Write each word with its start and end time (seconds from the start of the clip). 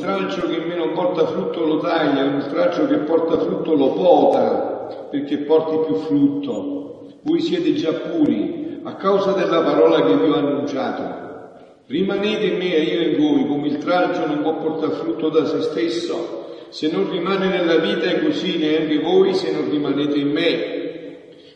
tralcio 0.00 0.48
che 0.48 0.56
in 0.56 0.66
me 0.66 0.74
non 0.74 0.92
porta 0.92 1.26
frutto 1.26 1.64
lo 1.64 1.78
taglia, 1.78 2.24
ogni 2.24 2.48
tralcio 2.48 2.86
che 2.86 2.96
porta 2.98 3.38
frutto 3.38 3.74
lo 3.74 3.92
pota, 3.92 5.06
perché 5.10 5.38
porti 5.38 5.86
più 5.86 5.94
frutto. 5.96 7.06
Voi 7.22 7.40
siete 7.40 7.74
già 7.74 7.92
puri 7.92 8.80
a 8.82 8.94
causa 8.94 9.32
della 9.32 9.60
parola 9.60 10.04
che 10.04 10.16
vi 10.16 10.28
ho 10.28 10.34
annunciato. 10.34 11.18
Rimanete 11.86 12.46
in 12.46 12.56
me 12.56 12.74
e 12.74 12.82
io 12.82 13.10
in 13.10 13.18
voi, 13.18 13.46
come 13.46 13.68
il 13.68 13.78
tralcio 13.78 14.26
non 14.26 14.42
può 14.42 14.56
portare 14.56 14.92
frutto 14.92 15.28
da 15.28 15.44
se 15.44 15.60
stesso, 15.60 16.46
se 16.70 16.90
non 16.90 17.10
rimane 17.10 17.48
nella 17.48 17.76
vita 17.76 18.10
e 18.10 18.22
così 18.22 18.58
neanche 18.58 19.00
voi 19.00 19.34
se 19.34 19.52
non 19.52 19.68
rimanete 19.68 20.16
in 20.16 20.30
me. 20.30 20.78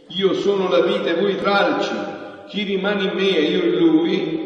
Io 0.09 0.35
sono 0.35 0.69
la 0.69 0.81
vita 0.81 1.11
e 1.11 1.21
voi 1.21 1.37
tralci. 1.37 1.95
Chi 2.49 2.63
rimane 2.65 3.05
in 3.05 3.13
me 3.15 3.37
e 3.37 3.43
io 3.43 3.63
in 3.65 3.77
lui 3.77 4.44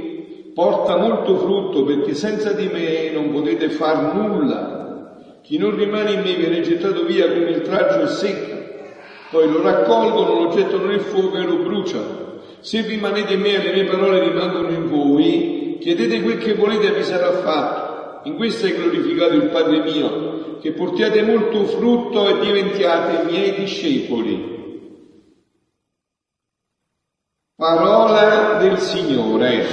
porta 0.59 0.97
molto 0.97 1.37
frutto 1.37 1.85
perché 1.85 2.15
senza 2.15 2.51
di 2.51 2.67
me 2.67 3.13
non 3.13 3.31
potete 3.31 3.71
far 3.71 4.13
nulla. 4.13 5.37
Chi 5.41 5.57
non 5.57 5.77
rimane 5.77 6.15
in 6.15 6.23
me 6.23 6.35
viene 6.35 6.63
gettato 6.63 7.05
via 7.05 7.29
come 7.29 7.51
il 7.51 7.61
tralcio 7.61 8.01
è 8.01 8.09
secco. 8.09 8.57
Poi 9.31 9.49
lo 9.49 9.63
raccolgono, 9.63 10.43
lo 10.43 10.49
gettano 10.49 10.87
nel 10.87 10.99
fuoco 10.99 11.37
e 11.37 11.45
lo 11.45 11.59
bruciano. 11.59 12.41
Se 12.59 12.81
rimanete 12.81 13.35
in 13.35 13.41
me 13.41 13.55
e 13.55 13.69
le 13.69 13.73
mie 13.73 13.85
parole 13.85 14.19
rimangono 14.19 14.71
in 14.71 14.89
voi, 14.89 15.77
chiedete 15.79 16.23
quel 16.23 16.39
che 16.39 16.55
volete 16.55 16.89
e 16.89 16.97
vi 16.97 17.05
sarà 17.05 17.35
fatto. 17.35 18.29
In 18.29 18.35
questo 18.35 18.67
è 18.67 18.75
glorificato 18.75 19.35
il 19.35 19.51
Padre 19.51 19.83
mio, 19.85 20.57
che 20.61 20.73
portiate 20.73 21.23
molto 21.23 21.67
frutto 21.67 22.29
e 22.31 22.45
diventiate 22.45 23.31
miei 23.31 23.55
discepoli. 23.55 24.58
Parola 27.61 28.55
del 28.61 28.79
Signore. 28.79 29.67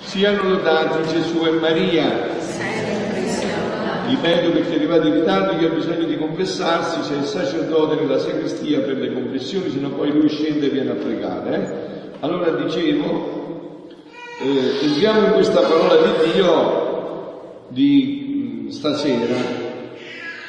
Siano 0.00 0.48
lodati 0.48 1.08
Gesù 1.08 1.44
e 1.44 1.50
Maria. 1.50 2.28
Ripeto 4.06 4.50
perché 4.50 4.72
è 4.72 4.76
arrivato 4.76 5.08
in 5.08 5.12
ritardo 5.12 5.58
chi 5.58 5.66
ha 5.66 5.68
bisogno 5.68 6.06
di 6.06 6.16
confessarsi, 6.16 7.00
c'è 7.00 7.18
il 7.18 7.24
sacerdote 7.24 7.96
nella 7.96 8.18
sacrestia 8.18 8.80
per 8.80 8.96
le 8.96 9.12
confessioni, 9.12 9.68
se 9.68 9.78
no 9.78 9.90
poi 9.90 10.10
lui 10.10 10.30
scende 10.30 10.64
e 10.64 10.70
viene 10.70 10.92
a 10.92 10.94
pregare. 10.94 11.54
eh. 11.54 12.16
Allora 12.20 12.52
dicevo, 12.52 13.90
eh, 14.40 14.86
entriamo 14.86 15.26
in 15.26 15.32
questa 15.32 15.60
parola 15.60 15.96
di 15.96 16.32
Dio 16.32 17.64
di 17.68 18.64
mh, 18.64 18.68
stasera, 18.70 19.36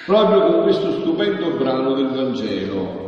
proprio 0.05 0.45
con 0.45 0.63
questo 0.63 0.91
stupendo 0.93 1.57
brano 1.57 1.95
del 1.95 2.07
Vangelo. 2.07 3.02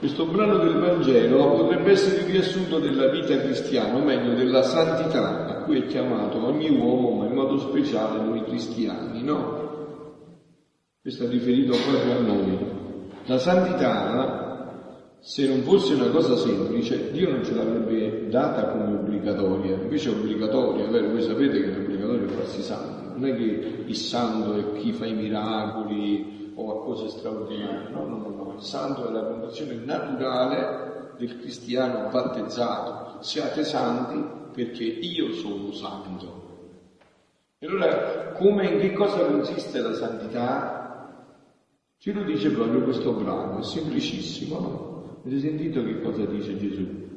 Questo 0.00 0.24
brano 0.24 0.56
del 0.56 0.78
Vangelo 0.78 1.56
potrebbe 1.56 1.90
essere 1.90 2.22
il 2.22 2.30
riassunto 2.30 2.78
della 2.78 3.10
vita 3.10 3.36
cristiana, 3.38 3.98
o 3.98 4.02
meglio 4.02 4.32
della 4.32 4.62
santità 4.62 5.46
a 5.46 5.62
cui 5.64 5.76
è 5.76 5.86
chiamato 5.88 6.42
ogni 6.42 6.70
uomo, 6.70 7.18
ma 7.18 7.26
in 7.26 7.34
modo 7.34 7.58
speciale 7.58 8.24
noi 8.24 8.42
cristiani, 8.44 9.22
no? 9.22 9.58
Questo 11.02 11.24
è 11.24 11.28
riferito 11.28 11.76
proprio 11.86 12.16
a 12.16 12.20
noi. 12.20 12.58
La 13.26 13.36
santità, 13.36 15.18
se 15.20 15.46
non 15.46 15.60
fosse 15.64 15.92
una 15.92 16.08
cosa 16.08 16.34
semplice, 16.34 17.10
Dio 17.10 17.32
non 17.32 17.44
ce 17.44 17.52
l'avrebbe 17.52 18.30
data 18.30 18.68
come 18.68 18.94
obbligatoria, 18.94 19.82
invece 19.82 20.08
è 20.08 20.12
obbligatoria, 20.14 20.88
vero? 20.88 21.10
Voi 21.10 21.20
sapete 21.20 21.60
che 21.60 21.74
è 21.74 21.78
obbligatorio 21.78 22.26
farsi 22.28 22.62
santi, 22.62 23.20
non 23.20 23.28
è 23.28 23.36
che 23.36 23.84
il 23.84 23.96
santo 23.96 24.54
è 24.54 24.80
chi 24.80 24.92
fa 24.92 25.04
i 25.04 25.12
miracoli 25.12 26.52
o 26.54 26.70
a 26.70 26.84
cose 26.84 27.08
straordinarie, 27.08 27.90
no, 27.90 28.06
no, 28.06 28.16
no, 28.16 28.28
no, 28.28 28.49
santo 28.60 29.08
è 29.08 29.10
la 29.10 29.24
condizione 29.24 29.74
naturale 29.84 31.12
del 31.16 31.38
cristiano 31.38 32.08
battezzato, 32.10 33.22
siate 33.22 33.64
santi 33.64 34.38
perché 34.52 34.84
io 34.84 35.32
sono 35.32 35.72
santo. 35.72 36.48
E 37.58 37.66
allora, 37.66 38.32
come 38.32 38.66
in 38.66 38.80
che 38.80 38.92
cosa 38.92 39.24
consiste 39.26 39.80
la 39.80 39.92
santità? 39.92 40.78
Ce 41.98 42.12
lo 42.12 42.22
dice 42.22 42.50
proprio 42.50 42.82
questo 42.82 43.12
brano, 43.12 43.58
è 43.58 43.62
semplicissimo, 43.62 44.58
no? 44.58 45.20
Avete 45.22 45.40
sentito 45.40 45.84
che 45.84 46.00
cosa 46.00 46.24
dice 46.24 46.56
Gesù? 46.56 47.08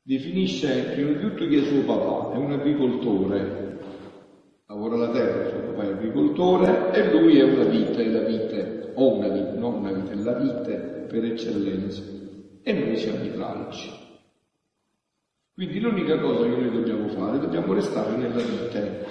Definisce 0.00 0.92
prima 0.94 1.10
di 1.10 1.20
tutto 1.20 1.46
chi 1.46 1.56
è 1.56 1.64
suo 1.64 1.82
papà, 1.82 2.32
è 2.32 2.36
un 2.38 2.52
agricoltore, 2.52 3.78
lavora 4.66 4.96
la 4.96 5.10
terra, 5.10 5.50
suo 5.50 5.58
papà 5.72 5.82
è 5.82 5.92
agricoltore 5.92 6.92
e 6.92 7.10
lui 7.10 7.38
è 7.38 7.42
una 7.42 7.64
vite, 7.64 8.04
è 8.04 8.08
la 8.08 8.20
vite, 8.20 8.75
o 8.96 9.14
una 9.14 9.28
vite, 9.28 9.52
non 9.56 9.74
una 9.74 9.92
vite, 9.92 10.12
è 10.12 10.16
la 10.16 10.32
vite 10.32 10.74
per 11.08 11.24
eccellenza. 11.24 12.02
E 12.62 12.72
noi 12.72 12.96
siamo 12.96 13.24
i 13.24 13.32
tralci. 13.32 13.90
Quindi 15.54 15.80
l'unica 15.80 16.18
cosa 16.18 16.42
che 16.42 16.56
noi 16.56 16.70
dobbiamo 16.70 17.08
fare, 17.08 17.38
dobbiamo 17.38 17.72
restare 17.72 18.16
nella 18.16 18.42
vite. 18.42 19.04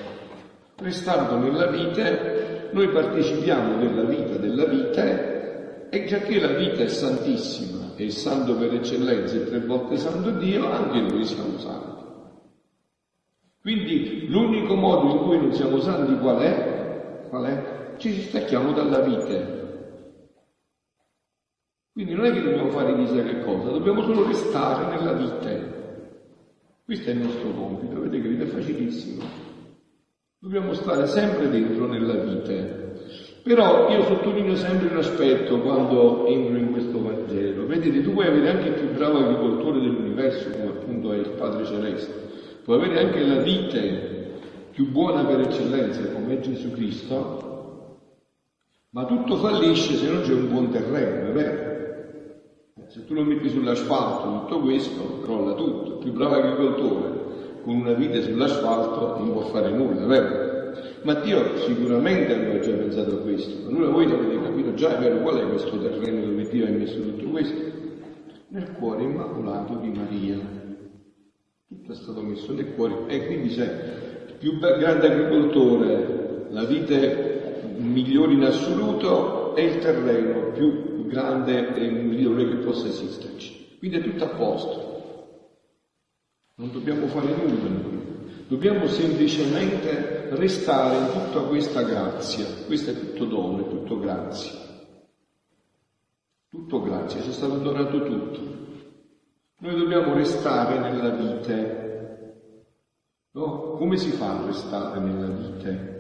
Restando 0.76 1.38
nella 1.38 1.68
vite, 1.68 2.70
noi 2.72 2.90
partecipiamo 2.90 3.78
della 3.78 4.04
vita 4.04 4.36
della 4.36 4.66
vite 4.66 5.88
e 5.90 6.06
già 6.06 6.20
che 6.20 6.40
la 6.40 6.54
vita 6.54 6.84
è 6.84 6.88
santissima 6.88 7.94
e 7.96 8.04
il 8.04 8.12
santo 8.12 8.56
per 8.58 8.74
eccellenza 8.74 9.38
è 9.38 9.46
tre 9.46 9.60
volte 9.60 9.98
santo 9.98 10.32
Dio, 10.32 10.70
anche 10.70 11.00
noi 11.00 11.24
siamo 11.24 11.58
santi. 11.58 12.04
Quindi 13.62 14.28
l'unico 14.28 14.76
modo 14.76 15.10
in 15.10 15.18
cui 15.24 15.38
non 15.38 15.54
siamo 15.54 15.80
santi 15.80 16.16
qual 16.20 16.38
è? 16.40 17.26
Qual 17.30 17.46
è? 17.46 17.96
Ci 17.98 18.22
stacchiamo 18.22 18.74
dalla 18.74 19.00
vite. 19.00 19.65
Quindi 21.96 22.14
non 22.14 22.26
è 22.26 22.34
che 22.34 22.42
dobbiamo 22.42 22.72
fare 22.72 22.94
chissà 22.94 23.24
che 23.24 23.40
cosa, 23.40 23.70
dobbiamo 23.70 24.04
solo 24.04 24.28
restare 24.28 24.98
nella 24.98 25.14
vite. 25.14 25.74
Questo 26.84 27.10
è 27.10 27.14
il 27.14 27.20
nostro 27.20 27.52
compito, 27.52 28.02
vedete 28.02 28.36
che 28.36 28.44
è 28.44 28.48
facilissimo. 28.48 29.24
Dobbiamo 30.38 30.74
stare 30.74 31.08
sempre 31.08 31.50
dentro 31.50 31.88
nella 31.88 32.16
vite. 32.16 33.40
Però 33.44 33.90
io 33.90 34.04
sottolineo 34.04 34.58
sempre 34.58 34.90
un 34.90 34.98
aspetto 34.98 35.62
quando 35.62 36.26
entro 36.26 36.58
in 36.58 36.72
questo 36.74 37.02
Vangelo. 37.02 37.66
Vedete, 37.66 38.02
tu 38.02 38.12
puoi 38.12 38.28
avere 38.28 38.50
anche 38.50 38.68
il 38.68 38.74
più 38.74 38.92
bravo 38.92 39.20
agricoltore 39.20 39.80
dell'universo, 39.80 40.50
come 40.50 40.72
appunto 40.72 41.14
è 41.14 41.18
il 41.20 41.30
Padre 41.38 41.64
Celeste, 41.64 42.14
puoi 42.66 42.76
avere 42.76 43.06
anche 43.06 43.26
la 43.26 43.42
vite 43.42 44.40
più 44.72 44.92
buona 44.92 45.24
per 45.24 45.40
eccellenza, 45.40 46.12
come 46.12 46.34
è 46.34 46.40
Gesù 46.42 46.72
Cristo, 46.72 48.00
ma 48.90 49.06
tutto 49.06 49.38
fallisce 49.38 49.96
se 49.96 50.10
non 50.10 50.24
c'è 50.24 50.34
un 50.34 50.50
buon 50.50 50.70
terreno, 50.72 51.30
è 51.30 51.32
vero? 51.32 51.65
Se 52.96 53.04
tu 53.04 53.14
lo 53.14 53.24
metti 53.26 53.50
sull'asfalto 53.50 54.40
tutto 54.40 54.62
questo, 54.62 55.20
crolla 55.20 55.54
tutto. 55.54 55.96
Il 55.96 55.98
più 55.98 56.14
bravo 56.14 56.36
agricoltore 56.36 57.24
con 57.62 57.76
una 57.76 57.92
vite 57.92 58.22
sull'asfalto 58.22 59.18
non 59.18 59.34
può 59.34 59.42
fare 59.48 59.70
nulla, 59.70 60.06
vero? 60.06 60.72
Ma 61.02 61.16
Dio 61.16 61.58
sicuramente 61.58 62.34
aveva 62.34 62.58
già 62.60 62.72
pensato 62.72 63.16
a 63.16 63.18
questo. 63.18 63.68
Allora 63.68 63.90
voi 63.90 64.10
avete 64.10 64.42
capito 64.42 64.74
già, 64.76 64.96
è 64.96 65.02
vero, 65.02 65.22
qual 65.24 65.40
è 65.40 65.50
questo 65.50 65.78
terreno 65.78 66.26
dove 66.26 66.48
Dio 66.48 66.66
ha 66.66 66.70
messo 66.70 67.02
tutto 67.02 67.26
questo? 67.32 67.62
Nel 68.48 68.72
cuore 68.72 69.04
immacolato 69.04 69.76
di 69.76 69.90
Maria. 69.90 70.38
Tutto 71.68 71.92
è 71.92 71.96
stato 71.96 72.22
messo 72.22 72.54
nel 72.54 72.76
cuore. 72.76 73.08
E 73.08 73.26
quindi 73.26 73.50
c'è 73.50 74.26
il 74.28 74.36
più 74.40 74.58
grande 74.58 75.12
agricoltore, 75.12 76.46
la 76.50 76.64
vite 76.64 77.74
migliore 77.76 78.32
in 78.32 78.44
assoluto, 78.44 79.54
è 79.54 79.64
il 79.64 79.80
terreno 79.80 80.52
più 80.54 80.95
grande 81.08 81.76
e 81.76 81.90
migliore 81.90 82.48
che 82.48 82.56
possa 82.64 82.88
esisterci. 82.88 83.78
Quindi 83.78 83.98
è 83.98 84.02
tutto 84.02 84.24
a 84.24 84.30
posto. 84.30 84.94
Non 86.56 86.72
dobbiamo 86.72 87.08
fare 87.08 87.28
nulla. 87.36 87.94
Dobbiamo 88.48 88.88
semplicemente 88.88 90.30
restare 90.36 90.98
in 90.98 91.12
tutta 91.12 91.42
questa 91.48 91.82
grazia. 91.84 92.46
Questo 92.66 92.92
è 92.92 92.94
tutto 92.94 93.26
dono, 93.26 93.66
è 93.66 93.70
tutto 93.70 94.00
grazia. 94.00 94.52
Tutto 96.50 96.82
grazia, 96.82 97.22
ci 97.22 97.30
è 97.30 97.34
stato 97.34 97.58
donato 97.58 98.04
tutto. 98.04 98.40
Noi 99.58 99.76
dobbiamo 99.76 100.14
restare 100.14 100.80
nella 100.80 101.10
vite. 101.10 101.84
No? 103.32 103.72
Come 103.72 103.98
si 103.98 104.12
fa 104.12 104.40
a 104.40 104.46
restare 104.46 105.00
nella 105.00 105.28
vite? 105.28 105.96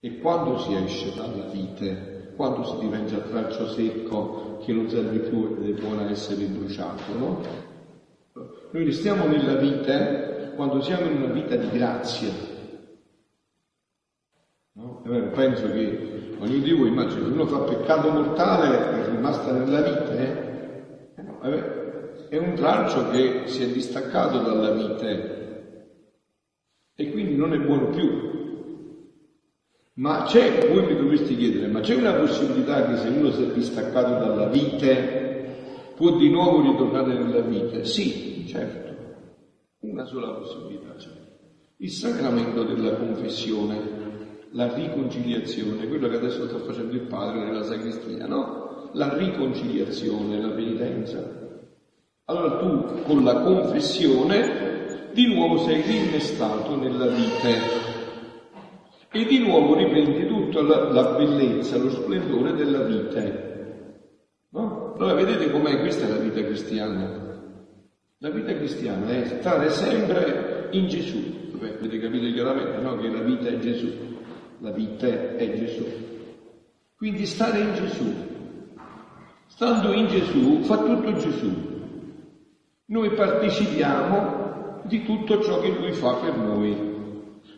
E 0.00 0.18
quando 0.18 0.58
si 0.58 0.74
esce 0.74 1.14
dalla 1.14 1.46
vite? 1.46 2.17
Quando 2.38 2.62
si 2.62 2.78
diventa 2.78 3.16
traccio 3.18 3.66
secco 3.66 4.58
che 4.64 4.72
non 4.72 4.88
serve 4.88 5.18
più 5.28 5.58
ed 5.60 5.76
è 5.76 5.80
buono 5.80 6.08
essere 6.08 6.44
bruciato, 6.44 7.12
no? 7.18 7.42
Noi 8.70 8.84
restiamo 8.84 9.26
nella 9.26 9.56
vite 9.56 10.52
quando 10.54 10.80
siamo 10.80 11.06
in 11.06 11.16
una 11.16 11.32
vita 11.32 11.56
di 11.56 11.68
grazia. 11.68 12.30
No? 14.74 15.02
Penso 15.34 15.72
che 15.72 16.36
ognuno 16.38 16.62
di 16.62 16.72
voi 16.74 16.88
immagina 16.90 17.24
che 17.24 17.32
uno 17.32 17.46
fa 17.46 17.58
peccato 17.58 18.08
mortale 18.08 19.02
è 19.02 19.10
rimasta 19.10 19.50
nella 19.50 19.80
vita, 19.80 20.12
eh? 20.12 20.46
Eh 21.42 21.86
è 22.28 22.36
un 22.36 22.54
tralcio 22.54 23.08
che 23.10 23.48
si 23.48 23.64
è 23.64 23.66
distaccato 23.68 24.38
dalla 24.38 24.70
vite 24.70 25.72
e 26.94 27.10
quindi 27.10 27.34
non 27.34 27.52
è 27.52 27.58
buono 27.58 27.88
più. 27.88 28.37
Ma 29.98 30.22
c'è, 30.22 30.68
voi 30.68 30.86
mi 30.86 30.96
dovreste 30.96 31.36
chiedere, 31.36 31.66
ma 31.66 31.80
c'è 31.80 31.96
una 31.96 32.14
possibilità 32.14 32.86
che 32.86 32.98
se 32.98 33.08
uno 33.08 33.32
si 33.32 33.42
è 33.42 33.46
distaccato 33.52 34.10
dalla 34.10 34.46
vite 34.46 35.92
può 35.96 36.16
di 36.16 36.30
nuovo 36.30 36.60
ritornare 36.60 37.14
nella 37.14 37.40
vita? 37.40 37.82
Sì, 37.82 38.46
certo. 38.46 38.86
Una 39.80 40.04
sola 40.04 40.34
possibilità 40.34 40.94
c'è. 40.94 41.10
Il 41.78 41.90
sacramento 41.90 42.62
della 42.62 42.94
confessione 42.94 44.06
la 44.52 44.72
riconciliazione, 44.72 45.88
quello 45.88 46.08
che 46.08 46.16
adesso 46.16 46.46
sta 46.46 46.58
facendo 46.58 46.94
il 46.94 47.02
padre 47.02 47.44
nella 47.44 47.64
sacrestia, 47.64 48.26
no? 48.26 48.90
La 48.92 49.16
riconciliazione, 49.16 50.40
la 50.40 50.50
penitenza. 50.50 51.22
Allora 52.26 52.56
tu 52.58 53.02
con 53.02 53.24
la 53.24 53.40
confessione 53.40 55.10
di 55.12 55.26
nuovo 55.26 55.58
sei 55.58 55.82
rinnestato 55.82 56.76
nella 56.76 57.06
vita 57.06 57.97
e 59.10 59.24
di 59.24 59.38
nuovo 59.38 59.74
riprendi 59.74 60.26
tutta 60.26 60.60
la, 60.60 60.92
la 60.92 61.16
bellezza, 61.16 61.78
lo 61.78 61.90
splendore 61.90 62.52
della 62.52 62.82
vita. 62.82 63.22
No? 64.50 64.94
Allora 64.94 65.14
vedete 65.14 65.50
com'è 65.50 65.80
questa 65.80 66.08
la 66.08 66.16
vita 66.16 66.42
cristiana. 66.42 67.26
La 68.18 68.30
vita 68.30 68.54
cristiana 68.54 69.10
è 69.10 69.24
stare 69.26 69.70
sempre 69.70 70.68
in 70.72 70.88
Gesù. 70.88 71.56
Beh, 71.58 71.78
avete 71.78 71.98
capito 71.98 72.32
chiaramente 72.32 72.78
no? 72.80 72.96
che 72.96 73.08
la 73.08 73.22
vita 73.22 73.48
è 73.48 73.58
Gesù 73.58 74.08
la 74.60 74.70
vita 74.70 75.06
è 75.06 75.52
Gesù. 75.56 75.86
Quindi 76.96 77.26
stare 77.26 77.60
in 77.60 77.74
Gesù. 77.74 78.12
Stando 79.46 79.92
in 79.92 80.08
Gesù 80.08 80.62
fa 80.62 80.78
tutto 80.78 81.12
Gesù. 81.14 81.66
Noi 82.86 83.10
partecipiamo 83.10 84.80
di 84.84 85.04
tutto 85.04 85.42
ciò 85.42 85.60
che 85.60 85.70
Lui 85.70 85.92
fa 85.92 86.14
per 86.14 86.36
noi. 86.36 86.96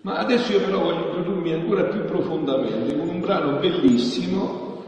Ma 0.02 0.16
adesso 0.16 0.52
io 0.52 0.60
però 0.60 0.80
voglio 0.80 1.06
introdurmi 1.06 1.52
ancora 1.52 1.84
più 1.84 2.04
profondamente 2.04 2.96
con 2.96 3.08
un 3.08 3.20
brano 3.20 3.58
bellissimo. 3.58 4.82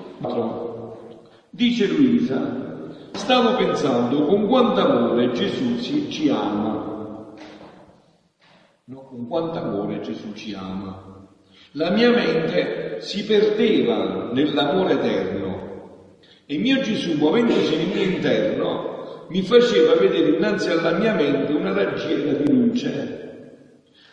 Dice 1.50 1.86
Luisa, 1.86 2.90
stavo 3.12 3.56
pensando 3.56 4.24
con 4.24 4.46
quanto 4.46 4.80
amore 4.80 5.32
Gesù 5.32 5.78
ci 5.80 6.28
ama. 6.30 7.34
No, 8.84 9.06
con 9.08 9.28
quanto 9.28 9.58
amore 9.58 10.00
Gesù 10.00 10.32
ci 10.32 10.54
ama. 10.54 11.28
La 11.72 11.90
mia 11.90 12.10
mente 12.10 13.00
si 13.00 13.24
perdeva 13.24 14.30
nell'amore 14.32 14.94
eterno 14.94 15.42
e 16.46 16.58
mio 16.58 16.80
Gesù, 16.80 17.16
muovendosi 17.16 17.76
nel 17.76 17.86
mio 17.88 18.02
interno, 18.02 19.26
mi 19.28 19.42
faceva 19.42 19.94
vedere 19.94 20.36
innanzi 20.36 20.68
alla 20.68 20.92
mia 20.92 21.14
mente 21.14 21.52
una 21.52 21.72
raggiera 21.72 22.32
di 22.32 22.50
luce. 22.50 23.31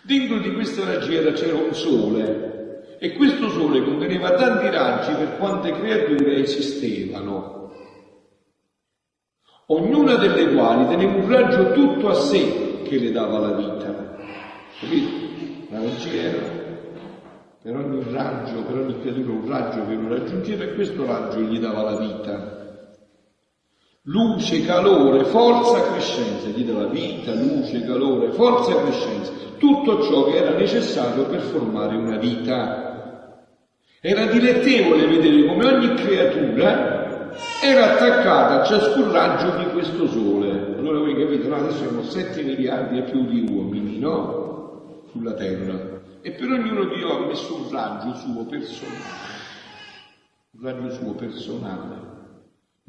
Dentro 0.09 0.39
di 0.39 0.51
questa 0.53 0.85
raggiera 0.85 1.33
c'era 1.33 1.55
un 1.55 1.71
sole 1.71 2.97
e 2.97 3.13
questo 3.13 3.47
sole 3.51 3.83
conteneva 3.83 4.31
tanti 4.31 4.67
raggi 4.71 5.13
per 5.13 5.37
quante 5.37 5.71
creature 5.71 6.37
esistevano, 6.37 7.71
ognuna 9.67 10.15
delle 10.15 10.51
quali 10.51 10.87
teneva 10.87 11.13
un 11.13 11.29
raggio 11.29 11.73
tutto 11.73 12.09
a 12.09 12.15
sé 12.15 12.81
che 12.85 12.97
le 12.97 13.11
dava 13.11 13.37
la 13.37 13.51
vita. 13.51 14.17
Capito? 14.79 15.09
La 15.69 15.79
raggiera 15.79 16.57
per 17.61 17.75
ogni 17.75 18.03
raggio, 18.11 18.63
per 18.63 18.77
ogni 18.77 18.99
creatura 19.01 19.31
un 19.31 19.47
raggio 19.47 19.85
che 19.85 19.93
lo 19.93 20.07
raggiungeva 20.07 20.63
e 20.63 20.73
questo 20.73 21.05
raggio 21.05 21.39
gli 21.41 21.59
dava 21.59 21.83
la 21.83 21.97
vita. 21.99 22.58
Luce, 24.09 24.65
calore, 24.65 25.23
forza, 25.25 25.91
crescenza, 25.91 26.47
gli 26.47 26.63
dava 26.63 26.87
vita, 26.87 27.31
luce, 27.33 27.85
calore, 27.85 28.31
forza 28.31 28.75
crescenza, 28.81 29.31
tutto 29.59 30.01
ciò 30.01 30.25
che 30.25 30.37
era 30.37 30.57
necessario 30.57 31.25
per 31.25 31.41
formare 31.41 31.95
una 31.95 32.17
vita. 32.17 33.45
Era 34.01 34.25
dilettevole 34.25 35.05
vedere 35.05 35.45
come 35.45 35.65
ogni 35.65 35.93
creatura 35.93 37.33
era 37.61 37.93
attaccata 37.93 38.61
a 38.61 38.65
ciascun 38.65 39.11
raggio 39.11 39.57
di 39.57 39.65
questo 39.65 40.07
sole. 40.07 40.75
Allora 40.77 40.99
voi 40.99 41.15
capite, 41.15 41.47
no? 41.47 41.55
adesso 41.55 41.77
siamo 41.77 42.01
7 42.01 42.41
miliardi 42.41 42.97
e 42.97 43.03
più 43.03 43.25
di 43.27 43.45
uomini, 43.47 43.99
no? 43.99 45.03
Sulla 45.11 45.33
Terra 45.33 45.97
e 46.21 46.31
per 46.31 46.49
ognuno 46.49 46.85
di 46.85 46.99
loro 46.99 47.23
ha 47.23 47.27
messo 47.27 47.55
un 47.55 47.71
raggio 47.71 48.13
suo 48.15 48.43
personale, 48.45 48.97
un 50.51 50.61
raggio 50.61 50.93
suo 50.95 51.13
personale. 51.13 52.18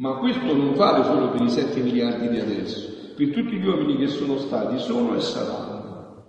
Ma 0.00 0.14
questo 0.14 0.56
non 0.56 0.75
vale 0.76 1.05
solo 1.05 1.29
per 1.29 1.43
i 1.43 1.50
7 1.50 1.79
miliardi 1.81 2.31
di 2.31 2.38
adesso, 2.38 3.12
per 3.14 3.32
tutti 3.32 3.58
gli 3.58 3.67
uomini 3.67 3.99
che 3.99 4.06
sono 4.06 4.38
stati, 4.38 4.79
sono 4.79 5.14
e 5.14 5.20
saranno. 5.20 6.25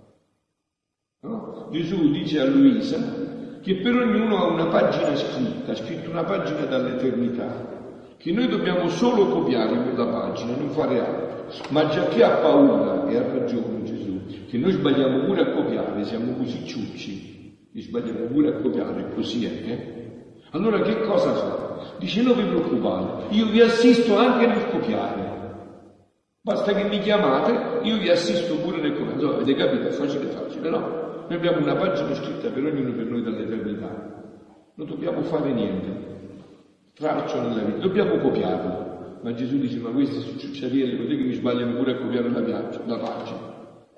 No? 1.22 1.68
Gesù 1.70 2.10
dice 2.10 2.40
a 2.40 2.44
Luisa 2.44 3.20
che 3.62 3.76
per 3.76 3.94
ognuno 3.94 4.36
ha 4.36 4.52
una 4.52 4.66
pagina 4.66 5.16
scritta, 5.16 5.74
scritta 5.74 6.10
una 6.10 6.24
pagina 6.24 6.66
dall'eternità, 6.66 8.14
che 8.18 8.30
noi 8.30 8.48
dobbiamo 8.48 8.88
solo 8.88 9.28
copiare 9.28 9.82
quella 9.82 10.06
pagina, 10.06 10.54
non 10.54 10.68
fare 10.68 11.00
altro. 11.00 11.46
Ma 11.70 11.88
già 11.88 12.08
chi 12.08 12.20
ha 12.20 12.40
paura, 12.40 13.08
e 13.08 13.16
ha 13.16 13.22
ragione 13.22 13.84
Gesù, 13.84 14.20
che 14.48 14.58
noi 14.58 14.72
sbagliamo 14.72 15.24
pure 15.24 15.40
a 15.40 15.52
copiare, 15.52 16.04
siamo 16.04 16.34
così 16.34 16.66
ciucci, 16.66 17.70
li 17.72 17.80
sbagliamo 17.80 18.26
pure 18.26 18.48
a 18.48 18.60
copiare, 18.60 19.14
così 19.14 19.46
è. 19.46 19.70
Eh? 19.70 20.01
Allora 20.52 20.80
che 20.80 21.00
cosa 21.02 21.34
fa? 21.34 21.96
Dice 21.98 22.22
non 22.22 22.36
vi 22.36 22.44
preoccupate, 22.44 23.34
io 23.34 23.46
vi 23.46 23.60
assisto 23.60 24.16
anche 24.16 24.46
nel 24.46 24.68
copiare. 24.70 25.30
Basta 26.40 26.72
che 26.72 26.84
mi 26.84 27.00
chiamate, 27.00 27.80
io 27.82 27.98
vi 27.98 28.08
assisto 28.08 28.56
pure 28.56 28.80
nel 28.80 28.94
copiare. 28.94 29.18
Allora, 29.18 29.36
avete 29.36 29.54
capito? 29.54 29.88
È 29.88 29.90
facile 29.90 30.26
facile, 30.26 30.70
no? 30.70 30.78
Noi 31.28 31.34
abbiamo 31.36 31.58
una 31.58 31.76
pagina 31.76 32.14
scritta 32.14 32.48
per 32.48 32.64
ognuno 32.64 32.92
per 32.92 33.06
noi 33.06 33.22
dall'eternità. 33.22 33.88
Non 34.74 34.86
dobbiamo 34.86 35.22
fare 35.22 35.52
niente. 35.52 36.10
Traccio 36.94 37.40
nella 37.40 37.62
vita, 37.62 37.78
dobbiamo 37.78 38.18
copiarlo. 38.18 39.18
Ma 39.22 39.34
Gesù 39.34 39.58
dice, 39.58 39.78
ma 39.78 39.90
questi 39.90 40.20
sono 40.20 40.38
ciucciarielli, 40.38 40.96
potete 40.96 41.16
che 41.16 41.22
mi 41.24 41.34
sbagliano 41.34 41.76
pure 41.76 41.92
a 41.92 41.96
copiare 41.96 42.28
la, 42.28 42.96
pagina 42.98 43.52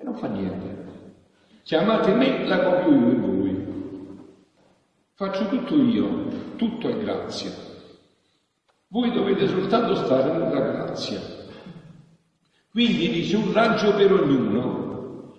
non 0.05 0.15
fa 0.15 0.27
niente. 0.27 0.83
Chiamate 1.63 2.13
me, 2.13 2.45
la 2.45 2.59
copio 2.59 2.91
io 2.91 3.09
in 3.09 3.21
voi. 3.21 3.44
Faccio 5.17 5.47
tutto 5.47 5.75
io, 5.75 6.55
tutto 6.57 6.89
è 6.89 6.97
grazia. 6.97 7.49
Voi 8.89 9.13
dovete 9.13 9.47
soltanto 9.47 9.95
stare 9.95 10.29
nella 10.29 10.59
grazia. 10.59 11.21
Quindi 12.69 13.07
dice 13.09 13.37
un 13.37 13.53
raggio 13.53 13.95
per 13.95 14.11
ognuno. 14.11 15.31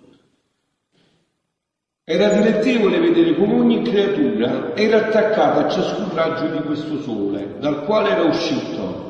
Era 2.03 2.29
dilettevole 2.29 2.99
vedere 2.99 3.35
come 3.35 3.53
ogni 3.53 3.83
creatura 3.83 4.75
era 4.75 4.97
attaccata 4.97 5.67
a 5.67 5.69
ciascun 5.69 6.11
raggio 6.11 6.47
di 6.47 6.65
questo 6.65 6.99
sole, 7.01 7.59
dal 7.59 7.83
quale 7.85 8.09
era 8.09 8.23
uscito. 8.23 9.05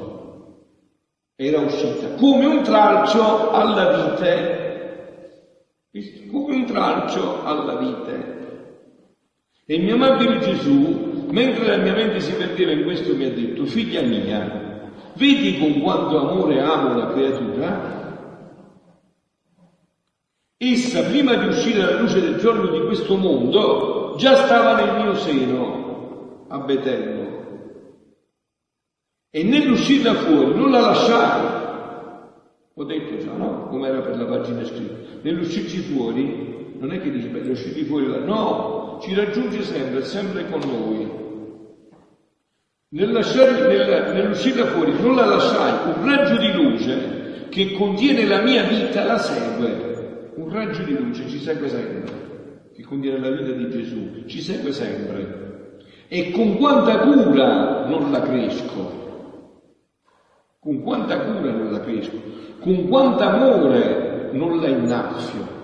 Era 1.37 1.59
uscita 1.59 2.15
come 2.15 2.45
un 2.45 2.63
tralcio 2.63 3.51
alla 3.51 4.11
vite 4.11 4.65
come 6.29 6.55
un 6.55 6.65
tralcio 6.65 7.43
alla 7.43 7.77
vite. 7.77 8.36
E 9.69 9.75
il 9.75 9.83
mio 9.83 9.95
amabile 9.95 10.39
Gesù, 10.39 11.25
mentre 11.29 11.67
la 11.67 11.83
mia 11.83 11.93
mente 11.93 12.21
si 12.21 12.31
perdeva 12.31 12.71
in 12.71 12.83
questo, 12.85 13.13
mi 13.13 13.25
ha 13.25 13.31
detto, 13.31 13.65
figlia 13.65 14.01
mia, 14.01 14.91
vedi 15.15 15.59
con 15.59 15.81
quanto 15.81 16.17
amore 16.17 16.61
amo 16.61 16.97
la 16.97 17.07
creatura? 17.07 17.95
Essa, 20.55 21.03
prima 21.03 21.35
di 21.35 21.47
uscire 21.47 21.81
alla 21.81 21.99
luce 21.99 22.21
del 22.21 22.37
giorno 22.37 22.67
di 22.71 22.79
questo 22.85 23.17
mondo, 23.17 24.15
già 24.17 24.37
stava 24.37 24.81
nel 24.81 25.03
mio 25.03 25.15
seno, 25.15 26.45
a 26.47 26.59
Betello. 26.59 27.25
E 29.29 29.43
nell'uscirla 29.43 30.13
fuori 30.13 30.55
non 30.55 30.71
la 30.71 30.79
lasciai, 30.79 31.45
ho 32.73 32.83
detto 32.85 33.17
già, 33.17 33.33
no? 33.33 33.67
Come 33.67 33.89
era 33.89 33.99
per 33.99 34.17
la 34.17 34.25
pagina 34.25 34.63
scritta. 34.63 35.19
Nell'uscirci 35.23 35.79
fuori, 35.79 36.75
non 36.79 36.93
è 36.93 37.01
che 37.01 37.11
dice, 37.11 37.27
beh, 37.27 37.49
uscirci 37.49 37.83
fuori, 37.83 38.05
no, 38.23 38.76
ci 39.01 39.13
raggiunge 39.13 39.63
sempre, 39.63 40.03
sempre 40.03 40.49
con 40.49 40.59
noi. 40.59 41.25
Nel 42.89 43.09
nel, 43.09 44.13
nell'uscita 44.13 44.65
fuori 44.67 44.93
non 44.99 45.15
la 45.15 45.25
lasciai, 45.25 45.93
un 45.93 46.05
raggio 46.05 46.37
di 46.37 46.51
luce 46.53 47.47
che 47.49 47.73
contiene 47.73 48.25
la 48.25 48.41
mia 48.41 48.63
vita 48.63 49.03
la 49.03 49.17
segue. 49.17 50.31
Un 50.35 50.49
raggio 50.49 50.83
di 50.83 50.95
luce 50.95 51.27
ci 51.27 51.39
segue 51.39 51.67
sempre, 51.67 52.69
che 52.75 52.83
contiene 52.83 53.19
la 53.19 53.31
vita 53.31 53.51
di 53.51 53.69
Gesù, 53.69 54.25
ci 54.27 54.39
segue 54.39 54.71
sempre. 54.71 55.79
E 56.07 56.31
con 56.31 56.57
quanta 56.57 56.99
cura 56.99 57.87
non 57.87 58.11
la 58.11 58.21
cresco, 58.21 59.25
con 60.59 60.81
quanta 60.81 61.19
cura 61.19 61.51
non 61.51 61.71
la 61.71 61.79
cresco, 61.79 62.21
con 62.59 62.87
quanto 62.87 63.23
amore 63.23 64.29
non 64.31 64.61
la 64.61 64.67
innaffio. 64.67 65.55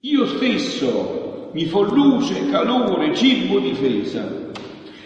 Io 0.00 0.26
stesso 0.26 1.21
mi 1.52 1.64
fo 1.66 1.82
luce, 1.82 2.50
calore, 2.50 3.14
cibo, 3.14 3.58
difesa. 3.58 4.50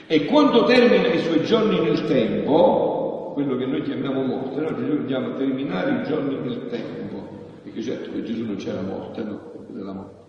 E 0.06 0.24
quando 0.26 0.64
termina 0.64 1.08
i 1.08 1.18
suoi 1.18 1.44
giorni 1.44 1.80
nel 1.80 2.04
tempo, 2.06 3.32
quello 3.34 3.56
che 3.56 3.66
noi 3.66 3.82
chiamiamo 3.82 4.22
morte, 4.22 4.60
noi 4.60 5.12
a 5.12 5.34
terminare 5.36 6.02
i 6.02 6.04
giorni 6.04 6.40
del 6.42 6.68
tempo, 6.68 7.28
perché 7.62 7.82
certo 7.82 8.10
per 8.10 8.22
Gesù 8.22 8.44
non 8.44 8.56
c'era 8.56 8.80
morte, 8.80 9.22
no, 9.22 9.40
della 9.68 9.92
morte. 9.92 10.24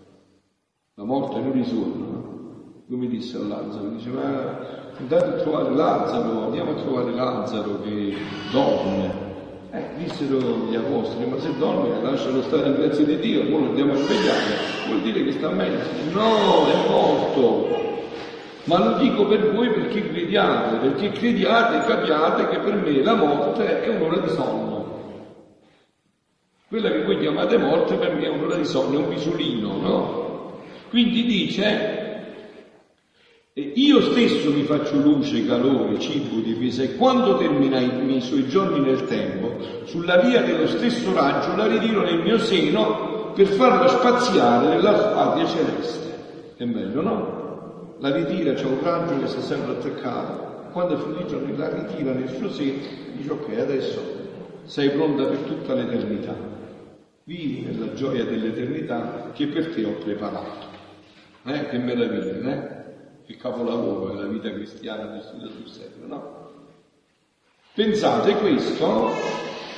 La 0.94 1.04
morte 1.04 1.40
non 1.40 1.52
risorna, 1.52 2.04
no? 2.04 2.36
Come 2.88 3.06
disse 3.06 3.36
a 3.36 3.40
Lazzaro, 3.40 3.88
dice 3.90 4.08
ma 4.08 4.58
andate 4.98 5.24
a 5.24 5.32
trovare 5.42 5.70
Lazzaro, 5.70 6.44
andiamo 6.46 6.70
a 6.72 6.74
trovare 6.74 7.12
Lazzaro 7.12 7.80
che 7.82 8.16
dorme. 8.50 9.27
Eh, 9.70 9.84
dissero 9.98 10.66
gli 10.70 10.74
apostoli, 10.74 11.26
ma 11.26 11.38
se 11.38 11.54
dorme 11.58 12.00
lascialo 12.00 12.42
stare 12.42 12.68
in 12.68 12.76
grazia 12.76 13.04
di 13.04 13.18
Dio, 13.18 13.42
noi 13.42 13.64
lo 13.64 13.68
andiamo 13.68 13.92
a 13.92 13.96
svegliare, 13.96 14.54
vuol 14.86 15.00
dire 15.02 15.24
che 15.24 15.32
sta 15.32 15.50
meglio. 15.50 15.78
No, 16.12 16.66
è 16.70 16.88
morto. 16.88 17.76
Ma 18.64 18.78
lo 18.78 18.96
dico 18.96 19.26
per 19.26 19.52
voi 19.52 19.70
perché 19.70 20.08
crediate, 20.08 20.76
perché 20.76 21.10
crediate 21.10 21.76
e 21.76 21.86
capiate 21.86 22.48
che 22.48 22.58
per 22.60 22.76
me 22.76 23.02
la 23.02 23.14
morte 23.14 23.82
è 23.82 23.88
un'ora 23.88 24.20
di 24.20 24.28
sonno. 24.30 24.68
Quella 26.68 26.90
che 26.90 27.04
voi 27.04 27.18
chiamate 27.18 27.58
morte 27.58 27.96
per 27.96 28.14
me 28.14 28.24
è 28.24 28.28
un'ora 28.28 28.56
di 28.56 28.64
sonno, 28.64 28.98
è 28.98 29.02
un 29.02 29.08
pisolino, 29.08 29.76
no? 29.80 30.52
Quindi 30.88 31.24
dice 31.24 31.97
io 33.58 34.00
stesso 34.12 34.52
mi 34.52 34.62
faccio 34.62 34.96
luce, 34.98 35.44
calore, 35.44 35.98
cibo, 35.98 36.38
difesa 36.38 36.84
e 36.84 36.94
quando 36.94 37.36
termina 37.36 37.80
i 37.80 38.20
suoi 38.20 38.46
giorni 38.46 38.78
nel 38.78 39.06
tempo, 39.06 39.56
sulla 39.84 40.18
via 40.18 40.42
dello 40.42 40.68
stesso 40.68 41.12
raggio 41.12 41.56
la 41.56 41.66
ritiro 41.66 42.02
nel 42.02 42.22
mio 42.22 42.38
seno 42.38 43.32
per 43.34 43.46
farla 43.48 43.88
spaziare 43.88 44.68
nella 44.68 44.92
patria 44.92 45.46
celeste. 45.46 46.54
È 46.56 46.64
bello, 46.64 47.02
no? 47.02 47.96
La 47.98 48.14
ritira, 48.14 48.52
c'è 48.52 48.64
un 48.64 48.78
raggio 48.80 49.18
che 49.18 49.26
sta 49.26 49.40
sempre 49.40 49.72
attaccato. 49.72 50.70
Quando 50.70 50.94
è 50.94 50.98
finito 50.98 51.40
la 51.56 51.68
ritira 51.68 52.12
nel 52.12 52.28
suo 52.28 52.50
seno, 52.50 52.78
dice 53.16 53.30
ok, 53.32 53.58
adesso 53.58 54.00
sei 54.66 54.90
pronta 54.90 55.24
per 55.24 55.38
tutta 55.38 55.74
l'eternità. 55.74 56.34
Vivi 57.24 57.66
nella 57.66 57.92
gioia 57.94 58.24
dell'eternità 58.24 59.30
che 59.34 59.48
per 59.48 59.74
te 59.74 59.84
ho 59.84 59.94
preparato. 60.02 60.66
Eh? 61.44 61.68
Che 61.68 61.78
meraviglia, 61.78 62.52
eh? 62.52 62.77
Il 63.28 63.36
capolavoro 63.36 64.14
della 64.14 64.26
vita 64.26 64.50
cristiana 64.50 65.20
studio 65.20 65.48
sul 65.50 65.68
secolo, 65.68 66.06
no? 66.06 66.50
Pensate 67.74 68.34
questo, 68.36 69.10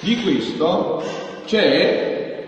di 0.01 0.23
questo 0.23 1.03
c'è 1.47 2.47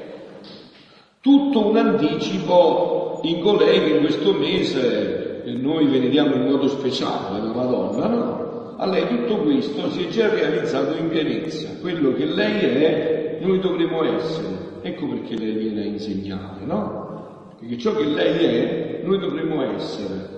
tutto 1.21 1.67
un 1.67 1.77
anticipo 1.77 3.21
in 3.25 3.41
colei 3.41 3.81
che 3.81 3.97
in 3.97 4.01
questo 4.01 4.33
mese 4.33 5.43
noi 5.45 5.87
veneriamo 5.87 6.37
in 6.37 6.43
modo 6.43 6.69
speciale 6.69 7.41
la 7.41 7.53
Madonna, 7.53 8.07
no? 8.07 8.75
A 8.77 8.87
lei 8.87 9.09
tutto 9.09 9.39
questo 9.39 9.91
si 9.91 10.05
è 10.05 10.09
già 10.09 10.29
realizzato 10.29 10.97
in 10.97 11.09
pienezza, 11.09 11.69
quello 11.81 12.13
che 12.13 12.27
lei 12.27 12.61
è, 12.61 13.39
noi 13.41 13.59
dovremo 13.59 14.05
essere. 14.05 14.71
Ecco 14.83 15.09
perché 15.09 15.37
lei 15.37 15.53
viene 15.53 15.83
a 15.83 15.87
insegnare, 15.87 16.65
no? 16.65 17.55
Perché 17.59 17.77
ciò 17.77 17.95
che 17.97 18.05
lei 18.05 18.45
è, 18.45 19.01
noi 19.03 19.19
dovremo 19.19 19.63
essere. 19.75 20.32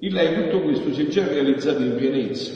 In 0.00 0.12
lei 0.12 0.44
tutto 0.44 0.60
questo 0.62 0.92
si 0.92 1.02
è 1.02 1.06
già 1.08 1.26
realizzato 1.26 1.82
in 1.82 1.96
pienezza. 1.96 2.52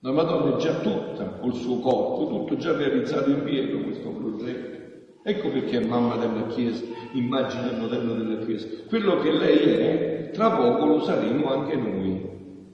La 0.00 0.10
Madonna 0.10 0.56
è 0.56 0.58
già 0.58 0.78
tutta, 0.78 1.24
col 1.38 1.54
suo 1.54 1.80
corpo, 1.80 2.28
tutto 2.28 2.56
già 2.56 2.74
realizzato 2.74 3.28
in 3.28 3.42
pieno 3.42 3.82
questo 3.82 4.08
progetto. 4.08 4.76
Ecco 5.22 5.50
perché 5.50 5.80
è 5.80 5.84
mamma 5.84 6.16
della 6.16 6.46
Chiesa, 6.46 6.82
immagine 7.12 7.72
e 7.72 7.76
modello 7.76 8.14
della 8.14 8.44
Chiesa. 8.44 8.68
Quello 8.88 9.18
che 9.18 9.32
lei 9.32 9.58
è, 9.58 10.30
tra 10.32 10.52
poco 10.52 10.86
lo 10.86 11.02
saremo 11.02 11.52
anche 11.52 11.76
noi. 11.76 12.26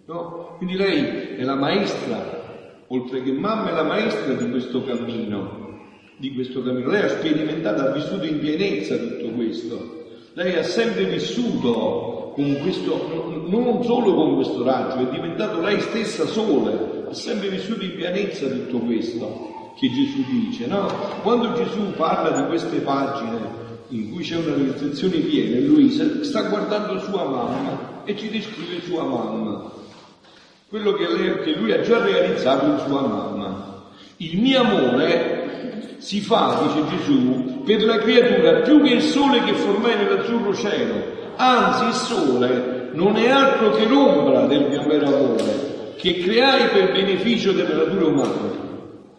No? 0.07 0.55
Quindi 0.59 0.77
lei 0.77 1.37
è 1.37 1.43
la 1.43 1.57
maestra, 1.57 2.85
oltre 2.87 3.23
che 3.23 3.33
mamma 3.33 3.71
è 3.71 3.73
la 3.73 3.83
maestra 3.83 4.35
di 4.35 4.49
questo 4.49 4.85
cammino, 4.85 5.81
di 6.19 6.33
questo 6.35 6.63
cammino. 6.63 6.89
Lei 6.89 7.03
ha 7.03 7.09
sperimentato, 7.09 7.83
ha 7.83 7.91
vissuto 7.91 8.27
in 8.27 8.39
pienezza 8.39 8.97
tutto 8.97 9.31
questo. 9.31 10.01
Lei 10.35 10.55
ha 10.55 10.63
sempre 10.63 11.05
vissuto 11.07 12.12
con 12.35 12.59
questo, 12.63 13.45
non 13.47 13.83
solo 13.85 14.15
con 14.15 14.35
questo 14.37 14.65
raggio, 14.65 14.99
è 14.99 15.11
diventato 15.11 15.61
lei 15.61 15.81
stessa 15.81 16.27
sole, 16.27 17.05
ha 17.09 17.15
sempre 17.15 17.49
vissuto 17.49 17.85
in 17.85 17.95
pienezza 17.95 18.47
tutto 18.47 18.79
questo 18.79 19.51
che 19.79 19.91
Gesù 19.91 20.25
dice, 20.29 20.67
no? 20.67 20.87
Quando 21.23 21.53
Gesù 21.55 21.93
parla 21.97 22.41
di 22.41 22.47
queste 22.47 22.79
pagine 22.79 23.61
in 23.89 24.11
cui 24.11 24.23
c'è 24.23 24.37
una 24.37 24.55
realizzazione 24.55 25.19
piena, 25.19 25.67
lui 25.67 25.91
sta 25.91 26.43
guardando 26.43 26.99
sua 27.01 27.25
mamma 27.25 28.03
e 28.05 28.17
ci 28.17 28.31
descrive 28.31 28.81
sua 28.83 29.05
mamma, 29.05 29.71
quello 30.69 30.93
che, 30.93 31.09
lei, 31.09 31.41
che 31.43 31.53
lui 31.57 31.73
ha 31.73 31.81
già 31.81 32.03
realizzato 32.03 32.67
in 32.67 32.79
sua 32.87 33.01
mamma. 33.03 33.81
Il 34.19 34.41
mio 34.41 34.61
amore 34.61 35.97
si 35.99 36.21
fa, 36.21 36.63
dice 36.67 36.97
Gesù, 36.97 37.63
per 37.65 37.85
la 37.85 37.99
creatura 37.99 38.61
più 38.61 38.81
che 38.83 38.95
il 38.95 39.03
sole 39.03 39.43
che 39.43 39.53
formai 39.55 39.97
nell'azzurro 39.97 40.55
cielo, 40.55 41.21
Anzi, 41.37 41.85
il 41.85 41.93
sole 41.93 42.91
non 42.93 43.17
è 43.17 43.29
altro 43.29 43.71
che 43.71 43.87
l'ombra 43.87 44.47
del 44.47 44.69
mio 44.69 44.83
vero 44.83 45.07
amore, 45.07 45.95
che 45.97 46.19
creai 46.19 46.69
per 46.69 46.93
beneficio 46.93 47.53
della 47.53 47.85
natura 47.85 48.07
umana. 48.07 48.61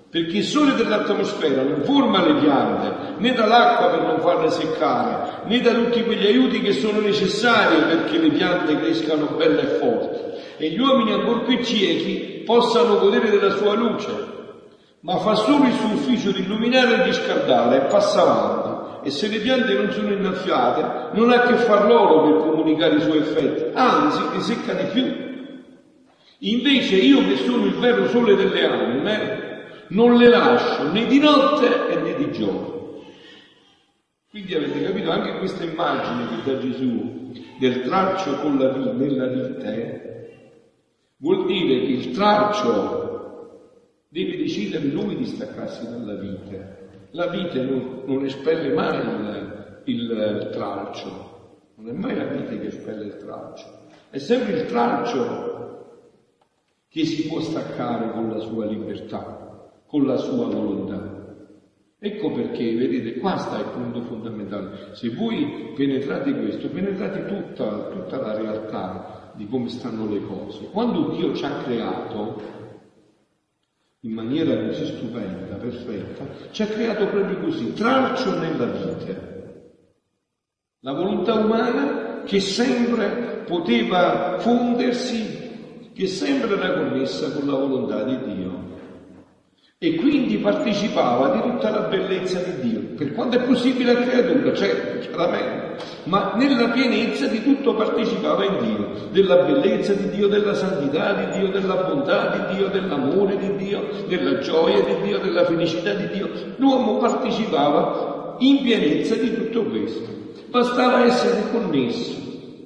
Perché 0.09 0.37
il 0.37 0.43
sole 0.43 0.75
dell'atmosfera 0.75 1.63
non 1.63 1.81
forma 1.83 2.23
le 2.23 2.39
piante, 2.39 2.93
né 3.17 3.33
dall'acqua 3.33 3.87
per 3.87 4.01
non 4.03 4.19
farle 4.19 4.51
seccare, 4.51 5.41
né 5.45 5.59
da 5.59 5.71
tutti 5.73 6.03
quegli 6.03 6.27
aiuti 6.27 6.61
che 6.61 6.73
sono 6.73 6.99
necessari 6.99 7.77
perché 7.77 8.19
le 8.19 8.29
piante 8.29 8.79
crescano 8.79 9.33
belle 9.35 9.61
e 9.61 9.77
forti, 9.79 10.19
e 10.57 10.69
gli 10.69 10.79
uomini, 10.79 11.13
ancor 11.13 11.45
più 11.45 11.63
ciechi, 11.63 12.43
possano 12.45 12.99
godere 12.99 13.31
della 13.31 13.55
sua 13.55 13.73
luce, 13.73 14.11
ma 14.99 15.17
fa 15.17 15.33
solo 15.33 15.65
il 15.65 15.73
suo 15.73 15.93
ufficio 15.93 16.29
di 16.29 16.41
illuminare 16.41 17.01
e 17.01 17.03
di 17.05 17.13
scaldare 17.13 17.77
e 17.77 17.85
passa 17.87 18.21
avanti 18.21 18.72
e 19.03 19.09
se 19.09 19.27
le 19.27 19.39
piante 19.39 19.73
non 19.73 19.91
sono 19.91 20.13
innaffiate 20.13 21.17
non 21.17 21.29
ha 21.31 21.41
che 21.41 21.55
far 21.55 21.85
loro 21.85 22.23
per 22.23 22.49
comunicare 22.49 22.95
i 22.95 23.01
suoi 23.01 23.17
effetti, 23.17 23.71
anzi 23.73 24.21
li 24.31 24.41
secca 24.41 24.73
di 24.73 24.89
più. 24.91 25.31
Invece 26.39 26.95
io 26.95 27.19
che 27.27 27.37
sono 27.37 27.65
il 27.65 27.75
vero 27.75 28.07
sole 28.07 28.35
delle 28.35 28.65
anime 28.65 29.41
non 29.89 30.15
le 30.15 30.27
lascio 30.27 30.91
né 30.91 31.05
di 31.05 31.19
notte 31.19 31.99
né 32.01 32.15
di 32.15 32.31
giorno. 32.31 33.01
Quindi 34.29 34.55
avete 34.55 34.81
capito 34.81 35.11
anche 35.11 35.37
questa 35.37 35.63
immagine 35.63 36.27
che 36.27 36.51
dà 36.51 36.59
Gesù 36.59 37.31
del 37.59 37.81
traccio 37.81 38.39
con 38.39 38.57
la 38.57 38.69
vita 38.69 38.91
nella 38.91 39.27
vite, 39.27 40.29
vuol 41.17 41.45
dire 41.45 41.81
che 41.81 41.91
il 41.91 42.11
traccio 42.11 43.01
deve 44.09 44.37
decidere 44.37 44.85
lui 44.85 45.17
di 45.17 45.25
staccarsi 45.25 45.87
dalla 45.87 46.15
vita 46.15 46.82
la 47.13 47.27
vite 47.27 47.61
non, 47.61 48.01
non 48.05 48.25
espelle 48.25 48.73
mai 48.73 48.97
il, 48.97 49.83
il, 49.85 50.39
il 50.41 50.49
tralcio, 50.51 51.71
non 51.75 51.89
è 51.89 51.91
mai 51.91 52.15
la 52.15 52.25
vite 52.25 52.59
che 52.59 52.67
espelle 52.67 53.05
il 53.05 53.17
tralcio, 53.17 53.65
è 54.09 54.17
sempre 54.17 54.59
il 54.59 54.65
tralcio 54.65 55.51
che 56.89 57.05
si 57.05 57.27
può 57.27 57.39
staccare 57.39 58.11
con 58.11 58.29
la 58.29 58.39
sua 58.39 58.65
libertà, 58.65 59.71
con 59.87 60.05
la 60.05 60.17
sua 60.17 60.45
volontà. 60.45 61.21
Ecco 61.99 62.31
perché, 62.31 62.75
vedete, 62.75 63.19
qua 63.19 63.37
sta 63.37 63.59
il 63.59 63.69
punto 63.73 64.01
fondamentale. 64.01 64.93
Se 64.93 65.09
voi 65.09 65.71
penetrate 65.75 66.33
questo, 66.35 66.67
penetrate 66.67 67.25
tutta, 67.25 67.87
tutta 67.89 68.17
la 68.17 68.35
realtà 68.35 69.31
di 69.35 69.47
come 69.47 69.69
stanno 69.69 70.07
le 70.07 70.21
cose. 70.21 70.65
Quando 70.69 71.15
Dio 71.15 71.33
ci 71.33 71.45
ha 71.45 71.63
creato, 71.63 72.41
in 74.05 74.11
maniera 74.11 74.65
così 74.65 74.85
stupenda, 74.85 75.55
perfetta, 75.55 76.25
ci 76.51 76.61
ha 76.61 76.67
creato 76.67 77.07
proprio 77.07 77.39
così, 77.39 77.73
tralcio 77.73 78.37
nella 78.37 78.65
vita. 78.65 79.31
La 80.81 80.91
volontà 80.91 81.35
umana 81.35 82.23
che 82.25 82.41
sempre 82.41 83.43
poteva 83.45 84.37
fondersi, 84.39 85.91
che 85.93 86.07
sempre 86.07 86.57
era 86.57 86.73
connessa 86.73 87.31
con 87.31 87.47
la 87.47 87.55
volontà 87.55 88.03
di 88.03 88.33
Dio 88.33 88.71
e 89.77 89.95
quindi 89.95 90.37
partecipava 90.37 91.29
di 91.29 91.41
tutta 91.41 91.69
la 91.69 91.87
bellezza 91.87 92.39
di 92.39 92.69
Dio, 92.69 92.81
per 92.95 93.13
quanto 93.13 93.37
è 93.37 93.43
possibile 93.43 93.91
al 93.91 94.03
creatura, 94.03 94.53
certo, 94.53 94.99
chiaramente, 94.99 95.62
ma 96.05 96.33
nella 96.35 96.69
pienezza 96.69 97.27
di 97.27 97.43
tutto 97.43 97.75
partecipava 97.75 98.43
in 98.45 98.57
Dio, 98.61 98.87
della 99.11 99.43
bellezza 99.43 99.93
di 99.93 100.09
Dio, 100.09 100.27
della 100.27 100.53
santità 100.53 101.13
di 101.13 101.39
Dio, 101.39 101.49
della 101.49 101.75
bontà 101.75 102.29
di 102.29 102.55
Dio, 102.55 102.67
dell'amore 102.67 103.37
di 103.37 103.55
Dio, 103.55 103.83
della 104.07 104.39
gioia 104.39 104.81
di 104.81 105.01
Dio, 105.01 105.19
della 105.19 105.45
felicità 105.45 105.93
di 105.93 106.07
Dio. 106.09 106.29
L'uomo 106.57 106.97
partecipava 106.97 108.35
in 108.39 108.61
pienezza 108.61 109.15
di 109.15 109.33
tutto 109.33 109.63
questo. 109.63 110.11
Bastava 110.47 111.05
essere 111.05 111.49
connesso, 111.51 112.13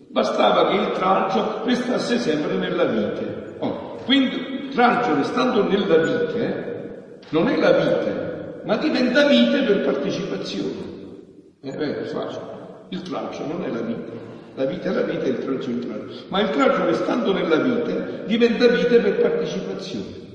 bastava 0.09 0.67
che 0.69 0.75
il 0.75 0.91
tralcio 0.91 1.61
restasse 1.63 2.17
sempre 2.17 2.55
nella 2.55 2.85
vite. 2.85 3.55
Oh, 3.59 3.97
quindi 4.03 4.35
il 4.35 4.73
tralcio 4.73 5.15
restando 5.15 5.63
nella 5.63 5.97
vite, 5.97 7.19
non 7.29 7.47
è 7.47 7.55
la 7.57 7.71
vite, 7.71 8.61
ma 8.65 8.75
diventa 8.77 9.25
vite 9.27 9.61
per 9.61 9.81
partecipazione. 9.81 10.95
Vero, 11.61 11.99
è 12.01 12.03
facile. 12.03 12.56
Il 12.89 13.01
traccio 13.01 13.45
non 13.45 13.63
è 13.63 13.69
la 13.69 13.81
vite. 13.81 14.25
La 14.55 14.65
vita 14.65 14.89
è 14.89 14.93
la 14.93 15.01
vita 15.01 15.23
e 15.23 15.29
il 15.29 15.39
traccio 15.39 15.69
è 15.69 15.73
il 15.73 15.79
traccio. 15.79 16.25
Ma 16.29 16.41
il 16.41 16.49
traccio, 16.49 16.85
restando 16.85 17.33
nella 17.33 17.57
vite, 17.57 18.23
diventa 18.25 18.67
vite 18.67 18.99
per 18.99 19.21
partecipazione. 19.21 20.25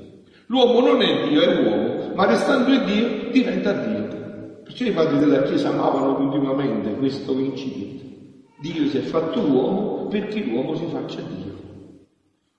L'uomo 0.47 0.81
non 0.81 1.03
è 1.03 1.29
Dio, 1.29 1.41
è 1.41 1.65
uomo, 1.65 2.15
ma 2.15 2.27
restando 2.27 2.73
in 2.73 2.85
Dio 2.85 3.31
diventa 3.31 3.73
Dio. 3.73 4.61
Perciò 4.63 4.85
i 4.85 4.93
padri 4.93 5.19
della 5.19 5.43
Chiesa 5.43 5.71
amavano 5.71 6.15
continuamente 6.15 6.95
questo 6.97 7.33
incipit. 7.33 8.01
Dio 8.61 8.87
si 8.87 8.99
è 8.99 9.01
fatto 9.01 9.41
uomo 9.41 10.07
perché 10.07 10.45
l'uomo 10.45 10.77
si 10.77 10.87
faccia 10.87 11.21
Dio. 11.21 11.53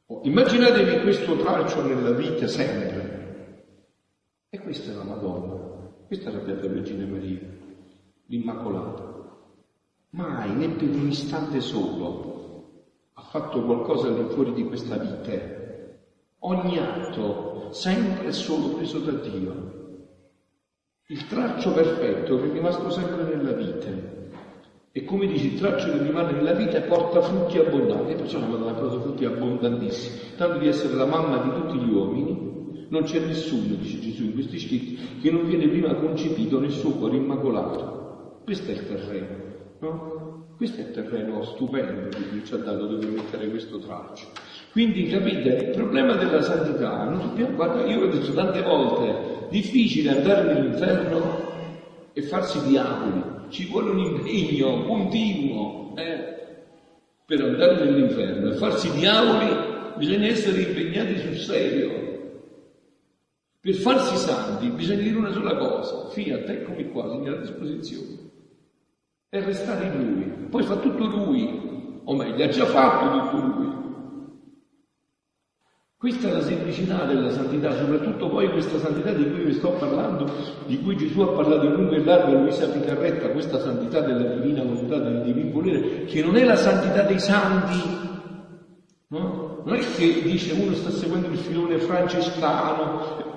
Oh, 0.08 0.22
immaginatevi 0.24 1.02
questo 1.02 1.38
traccio 1.38 1.82
nella 1.86 2.12
vita 2.12 2.46
sempre. 2.48 3.64
E 4.50 4.60
questa 4.60 4.92
è 4.92 4.96
la 4.96 5.04
Madonna, 5.04 5.92
questa 6.08 6.30
è 6.30 6.34
la 6.34 6.40
Beata 6.40 6.68
Vergine 6.68 7.06
Maria, 7.06 7.40
l'Immacolata. 8.26 9.13
Mai, 10.16 10.56
né 10.56 10.70
per 10.70 10.90
un 10.90 11.08
istante 11.08 11.60
solo, 11.60 12.70
ha 13.14 13.22
fatto 13.24 13.64
qualcosa 13.64 14.10
al 14.10 14.28
di 14.28 14.34
fuori 14.36 14.54
di 14.54 14.64
questa 14.64 14.96
vita. 14.98 15.32
Ogni 16.42 16.78
atto, 16.78 17.70
sempre 17.72 18.28
e 18.28 18.32
solo 18.32 18.76
preso 18.76 19.00
da 19.00 19.14
Dio. 19.14 20.12
Il 21.08 21.26
traccio 21.26 21.74
perfetto 21.74 22.38
che 22.38 22.48
è 22.48 22.52
rimasto 22.52 22.92
sempre 22.92 23.24
nella 23.24 23.54
vita. 23.54 23.90
E 24.92 25.04
come 25.04 25.26
dice, 25.26 25.48
il 25.48 25.58
traccio 25.58 25.90
che 25.92 26.04
rimane 26.04 26.34
nella 26.34 26.54
vita 26.54 26.80
porta 26.82 27.20
frutti 27.20 27.58
abbondanti, 27.58 28.14
perciò 28.14 28.38
la 28.38 28.46
Madonna 28.46 28.70
ha 28.70 28.74
portato 28.76 29.02
frutti 29.02 29.26
abbondantissimi, 29.26 30.36
tanto 30.38 30.60
di 30.60 30.68
essere 30.68 30.94
la 30.94 31.08
mamma 31.08 31.40
di 31.40 31.60
tutti 31.60 31.78
gli 31.80 31.92
uomini, 31.92 32.86
non 32.90 33.02
c'è 33.02 33.18
nessuno, 33.18 33.74
dice 33.74 34.00
Gesù 34.00 34.26
in 34.26 34.34
questi 34.34 34.60
scritti, 34.60 35.20
che 35.20 35.32
non 35.32 35.48
viene 35.48 35.68
prima 35.68 35.96
concepito 35.96 36.60
nel 36.60 36.70
suo 36.70 36.92
cuore 36.92 37.16
immacolato. 37.16 38.42
Questo 38.44 38.70
è 38.70 38.74
il 38.76 38.88
terreno, 38.88 39.53
no? 39.84 40.46
Questo 40.56 40.82
è 40.82 40.84
il 40.86 40.92
terreno 40.92 41.44
stupendo 41.44 42.10
che 42.10 42.30
Dio 42.32 42.44
ci 42.44 42.54
ha 42.54 42.58
dato 42.58 42.86
dove 42.86 43.06
mettere 43.08 43.50
questo 43.50 43.80
traccio. 43.80 44.28
Quindi 44.72 45.08
capite, 45.08 45.50
il 45.50 45.70
problema 45.72 46.16
della 46.16 46.42
santità, 46.42 47.04
non 47.04 47.20
dobbiamo, 47.20 47.56
guarda, 47.56 47.86
io 47.86 48.00
l'ho 48.00 48.08
detto 48.08 48.32
tante 48.32 48.62
volte, 48.62 49.48
difficile 49.50 50.12
andare 50.12 50.54
nell'inferno 50.54 51.52
e 52.14 52.22
farsi 52.22 52.66
diavoli, 52.66 53.24
ci 53.50 53.68
vuole 53.68 53.92
un 53.92 54.00
impegno 54.00 54.84
continuo 54.86 55.94
eh, 55.98 56.34
per 57.26 57.42
andare 57.42 57.84
nell'inferno 57.84 58.50
e 58.50 58.54
farsi 58.54 58.92
diavoli 58.94 59.72
bisogna 59.98 60.28
essere 60.28 60.62
impegnati 60.62 61.18
sul 61.18 61.36
serio. 61.36 62.02
Per 63.60 63.76
farsi 63.76 64.16
santi 64.18 64.68
bisogna 64.70 65.02
dire 65.02 65.18
una 65.18 65.32
sola 65.32 65.56
cosa, 65.56 66.10
fiat, 66.10 66.50
eccomi 66.50 66.90
qua, 66.90 67.08
sono 67.08 67.32
a 67.32 67.38
disposizione. 67.38 68.23
E 69.36 69.44
restare 69.44 69.86
in 69.86 69.98
lui. 69.98 70.48
Poi 70.48 70.62
fa 70.62 70.76
tutto 70.76 71.06
lui, 71.06 72.02
o 72.04 72.14
meglio, 72.14 72.44
ha 72.44 72.50
già 72.50 72.66
fatto 72.68 73.32
tutto 73.32 73.44
lui. 73.44 73.68
Questa 75.98 76.28
è 76.28 76.32
la 76.34 76.42
semplicità 76.42 77.04
della 77.06 77.32
santità, 77.32 77.72
soprattutto 77.72 78.30
poi 78.30 78.52
questa 78.52 78.78
santità 78.78 79.12
di 79.12 79.28
cui 79.32 79.46
vi 79.46 79.54
sto 79.54 79.72
parlando, 79.72 80.32
di 80.68 80.80
cui 80.84 80.96
Gesù 80.98 81.22
ha 81.22 81.30
parlato 81.30 81.66
in 81.66 81.74
lungo 81.74 81.96
e 81.96 82.04
largo 82.04 82.38
a 82.38 82.42
Luisa 82.42 82.70
Picarretta, 82.70 83.32
questa 83.32 83.58
santità 83.58 84.02
della 84.02 84.36
divina 84.36 84.62
volontà, 84.62 85.00
del 85.00 85.24
divino 85.24 85.52
volere, 85.52 86.04
che 86.04 86.22
non 86.22 86.36
è 86.36 86.44
la 86.44 86.56
santità 86.56 87.02
dei 87.02 87.20
santi, 87.20 87.82
no? 89.08 89.64
Non 89.66 89.76
è 89.76 89.80
che 89.80 90.22
dice 90.22 90.54
uno 90.54 90.76
sta 90.76 90.92
seguendo 90.92 91.30
il 91.30 91.38
filone 91.38 91.80
francescano, 91.80 93.33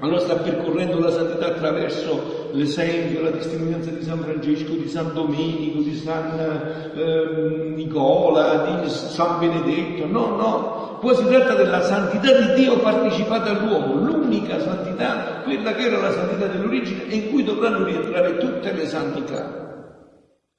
allora 0.00 0.18
sta 0.18 0.36
percorrendo 0.36 0.98
la 0.98 1.10
santità 1.10 1.46
attraverso 1.46 2.50
l'esempio, 2.52 3.22
la 3.22 3.30
testimonianza 3.30 3.90
di 3.90 4.02
San 4.02 4.18
Francesco, 4.18 4.72
di 4.72 4.88
San 4.88 5.12
Domenico, 5.14 5.80
di 5.80 5.94
San 5.96 6.92
eh, 6.94 7.72
Nicola, 7.74 8.80
di 8.82 8.88
San 8.90 9.38
Benedetto. 9.38 10.06
No, 10.06 10.36
no, 10.36 10.84
Qua 11.04 11.14
si 11.14 11.26
tratta 11.26 11.52
della 11.52 11.82
santità 11.82 12.32
di 12.32 12.54
Dio 12.54 12.78
partecipata 12.78 13.50
all'uomo, 13.50 13.94
l'unica 13.96 14.58
santità, 14.58 15.42
quella 15.44 15.74
che 15.74 15.82
era 15.82 16.00
la 16.00 16.10
santità 16.10 16.46
dell'origine 16.46 17.06
e 17.08 17.16
in 17.16 17.30
cui 17.30 17.44
dovranno 17.44 17.84
rientrare 17.84 18.38
tutte 18.38 18.72
le 18.72 18.86
santità. 18.86 19.92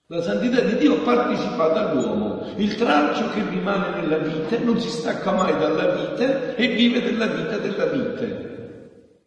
La 0.05 0.21
santità 0.21 0.61
di 0.61 0.75
Dio 0.77 1.01
partecipata 1.01 1.89
all'uomo, 1.89 2.45
il 2.57 2.75
traccio 2.75 3.27
che 3.33 3.41
rimane 3.49 3.99
nella 3.99 4.17
vita, 4.17 4.59
non 4.59 4.79
si 4.79 4.89
stacca 4.89 5.31
mai 5.31 5.57
dalla 5.57 5.87
vita 5.95 6.53
e 6.53 6.67
vive 6.67 7.01
della 7.01 7.25
vita 7.25 7.57
della 7.57 7.85
vita. 7.85 8.25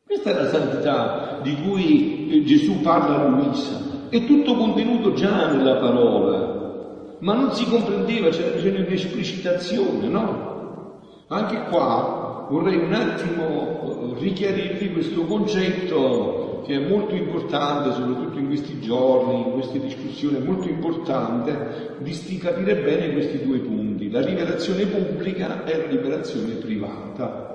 Questa 0.08 0.30
è 0.30 0.32
la 0.32 0.48
santità 0.48 1.38
di 1.42 1.54
cui 1.56 2.30
eh, 2.30 2.44
Gesù 2.44 2.80
parla 2.80 3.20
a 3.20 3.28
Luisa. 3.28 3.78
È 4.08 4.24
tutto 4.24 4.54
contenuto 4.54 5.12
già 5.12 5.52
nella 5.52 5.76
parola, 5.76 7.16
ma 7.18 7.34
non 7.34 7.52
si 7.52 7.66
comprendeva, 7.66 8.30
c'era 8.30 8.54
bisogno 8.54 8.84
di 8.84 8.94
esplicitazione, 8.94 10.08
no? 10.08 10.96
Anche 11.26 11.64
qua 11.68 12.46
vorrei 12.48 12.76
un 12.76 12.94
attimo 12.94 14.14
richiarirvi 14.18 14.92
questo 14.92 15.26
concetto 15.26 16.62
che 16.64 16.76
è 16.76 16.88
molto 16.88 17.14
importante, 17.14 17.92
soprattutto 17.92 18.38
in 18.38 18.46
questi 18.46 18.80
giorni, 18.80 19.42
in 19.42 19.52
queste 19.52 19.78
discussioni, 19.78 20.38
è 20.38 20.42
molto 20.42 20.70
importante 20.70 21.96
di 21.98 22.38
capire 22.38 22.76
bene 22.76 23.12
questi 23.12 23.44
due 23.44 23.58
punti, 23.58 24.10
la 24.10 24.24
rivelazione 24.24 24.86
pubblica 24.86 25.64
e 25.64 25.76
la 25.76 25.86
rivelazione 25.86 26.54
privata. 26.54 27.47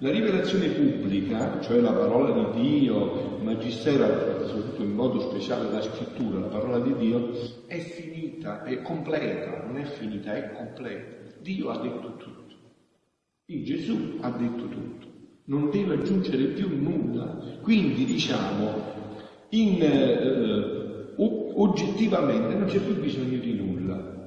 La 0.00 0.12
rivelazione 0.12 0.68
pubblica, 0.68 1.60
cioè 1.60 1.80
la 1.80 1.90
parola 1.90 2.52
di 2.52 2.60
Dio, 2.60 3.38
Magistero, 3.42 4.46
soprattutto 4.46 4.82
in 4.84 4.92
modo 4.92 5.18
speciale 5.18 5.72
la 5.72 5.82
scrittura, 5.82 6.38
la 6.38 6.46
parola 6.46 6.78
di 6.78 6.94
Dio, 6.94 7.32
è 7.66 7.80
finita, 7.80 8.62
è 8.62 8.80
completa, 8.82 9.64
non 9.66 9.76
è 9.76 9.82
finita, 9.82 10.36
è 10.36 10.52
completa. 10.52 11.16
Dio 11.40 11.70
ha 11.70 11.80
detto 11.80 12.14
tutto. 12.14 12.54
E 13.44 13.62
Gesù 13.64 14.18
ha 14.20 14.30
detto 14.30 14.68
tutto, 14.68 15.06
non 15.46 15.68
deve 15.70 15.94
aggiungere 15.94 16.44
più 16.44 16.68
nulla. 16.80 17.58
Quindi 17.60 18.04
diciamo, 18.04 18.70
in, 19.48 19.82
eh, 19.82 21.14
oggettivamente 21.16 22.54
non 22.54 22.68
c'è 22.68 22.78
più 22.78 23.00
bisogno 23.00 23.38
di 23.38 23.52
nulla. 23.52 24.17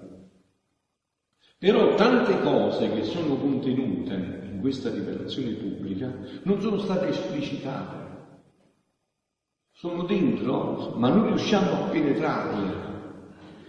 Però 1.62 1.94
tante 1.94 2.42
cose 2.42 2.92
che 2.92 3.04
sono 3.04 3.36
contenute 3.36 4.16
in 4.52 4.60
questa 4.62 4.90
rivelazione 4.90 5.52
pubblica 5.52 6.12
non 6.42 6.60
sono 6.60 6.80
state 6.80 7.10
esplicitate. 7.10 7.98
Sono 9.72 10.02
dentro, 10.02 10.96
ma 10.96 11.10
non 11.10 11.28
riusciamo 11.28 11.72
a 11.72 11.90
penetrarle. 11.90 12.76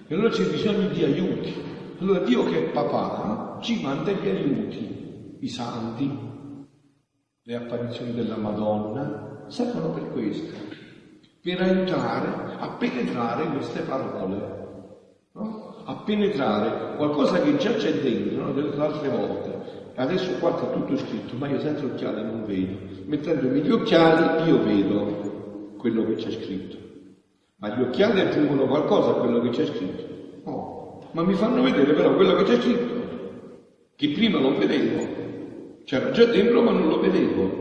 E 0.07 0.15
allora 0.15 0.31
c'è 0.31 0.49
bisogno 0.49 0.89
di 0.89 1.03
aiuti. 1.03 1.53
Allora 1.99 2.21
Dio 2.21 2.45
che 2.45 2.61
è 2.61 2.71
papà 2.71 3.59
ci 3.61 3.83
manda 3.83 4.11
gli 4.11 4.27
aiuti 4.27 5.37
i 5.41 5.49
santi, 5.49 6.11
le 7.43 7.55
apparizioni 7.55 8.15
della 8.15 8.37
Madonna, 8.37 9.45
servono 9.49 9.91
per 9.91 10.09
questo, 10.13 10.57
per 11.43 11.61
aiutare 11.61 12.55
a 12.57 12.71
penetrare 12.71 13.51
queste 13.51 13.83
parole? 13.83 14.62
A 15.85 15.95
penetrare 16.05 16.97
qualcosa 16.97 17.41
che 17.41 17.57
già 17.57 17.75
c'è 17.75 17.93
dentro, 18.01 18.47
no? 18.47 18.53
delle 18.53 18.81
altre 18.81 19.09
volte. 19.09 19.91
Adesso 19.95 20.39
qua 20.39 20.57
sta 20.57 20.67
tutto 20.67 20.97
scritto, 20.97 21.37
ma 21.37 21.49
io 21.49 21.61
senza 21.61 21.85
occhiali 21.85 22.23
non 22.23 22.45
vedo. 22.47 22.77
Mettendomi 23.07 23.61
gli 23.61 23.71
occhiali 23.71 24.49
io 24.49 24.63
vedo 24.63 25.75
quello 25.77 26.05
che 26.07 26.15
c'è 26.15 26.31
scritto. 26.31 26.77
Ma 27.57 27.77
gli 27.77 27.83
occhiali 27.83 28.21
aggiungono 28.21 28.67
qualcosa 28.67 29.11
a 29.11 29.15
quello 29.15 29.41
che 29.41 29.51
c'è 29.51 29.67
scritto? 29.67 30.05
No, 30.45 31.11
ma 31.13 31.23
mi 31.23 31.35
fanno 31.35 31.63
vedere 31.63 31.93
però 31.93 32.15
quello 32.15 32.35
che 32.35 32.43
c'è 32.45 32.61
scritto, 32.61 33.61
che 33.95 34.09
prima 34.11 34.39
non 34.39 34.59
vedevo. 34.59 35.21
C'era 35.85 36.11
già 36.11 36.25
dentro 36.25 36.63
ma 36.63 36.73
non 36.73 36.89
lo 36.89 37.01
vedevo. 37.01 37.61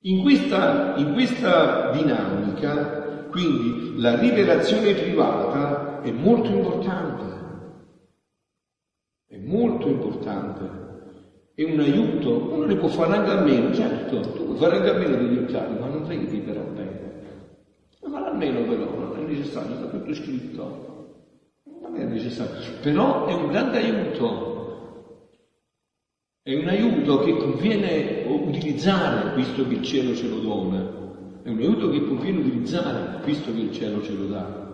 In 0.00 0.20
questa, 0.20 0.94
in 0.96 1.12
questa 1.12 1.90
dinamica, 1.92 3.21
quindi, 3.32 3.98
la 3.98 4.14
rivelazione 4.14 4.92
privata 4.92 6.00
è 6.00 6.10
molto 6.12 6.52
importante. 6.52 7.40
È 9.26 9.38
molto 9.38 9.88
importante. 9.88 10.90
È 11.54 11.62
un 11.64 11.80
aiuto, 11.80 12.52
uno 12.52 12.66
ne 12.66 12.76
può 12.76 12.88
fare 12.88 13.16
anche 13.16 13.30
a 13.30 13.42
meno, 13.42 13.74
certo, 13.74 14.20
tu 14.20 14.44
puoi 14.44 14.56
fare 14.56 14.76
anche 14.76 14.90
a 14.90 14.94
meno 14.94 15.16
degli 15.16 15.38
occhiali, 15.38 15.78
ma 15.78 15.88
non 15.88 16.04
vedi 16.04 16.40
però 16.40 16.62
bene. 16.62 17.20
Ma 18.06 18.26
almeno 18.26 18.64
però, 18.64 18.94
non 18.98 19.16
è 19.16 19.22
necessario, 19.22 19.76
sta 19.76 19.86
tutto 19.86 20.14
scritto. 20.14 21.08
Non 21.80 21.96
è 21.96 22.04
necessario. 22.04 22.78
Però 22.80 23.24
è 23.26 23.32
un 23.32 23.48
grande 23.48 23.78
aiuto 23.78 24.50
è 26.44 26.54
un 26.54 26.66
aiuto 26.66 27.18
che 27.18 27.36
conviene 27.36 28.24
utilizzare 28.26 29.32
visto 29.36 29.64
che 29.64 29.74
il 29.74 29.82
cielo 29.82 30.12
ce 30.12 30.26
lo 30.26 30.40
dona. 30.40 31.01
È 31.42 31.48
un 31.48 31.58
aiuto 31.58 31.90
che 31.90 32.04
conviene 32.04 32.38
utilizzare 32.38 33.20
visto 33.24 33.52
che 33.52 33.60
il 33.60 33.72
cielo 33.72 34.00
ce 34.00 34.12
lo 34.12 34.26
dà. 34.26 34.70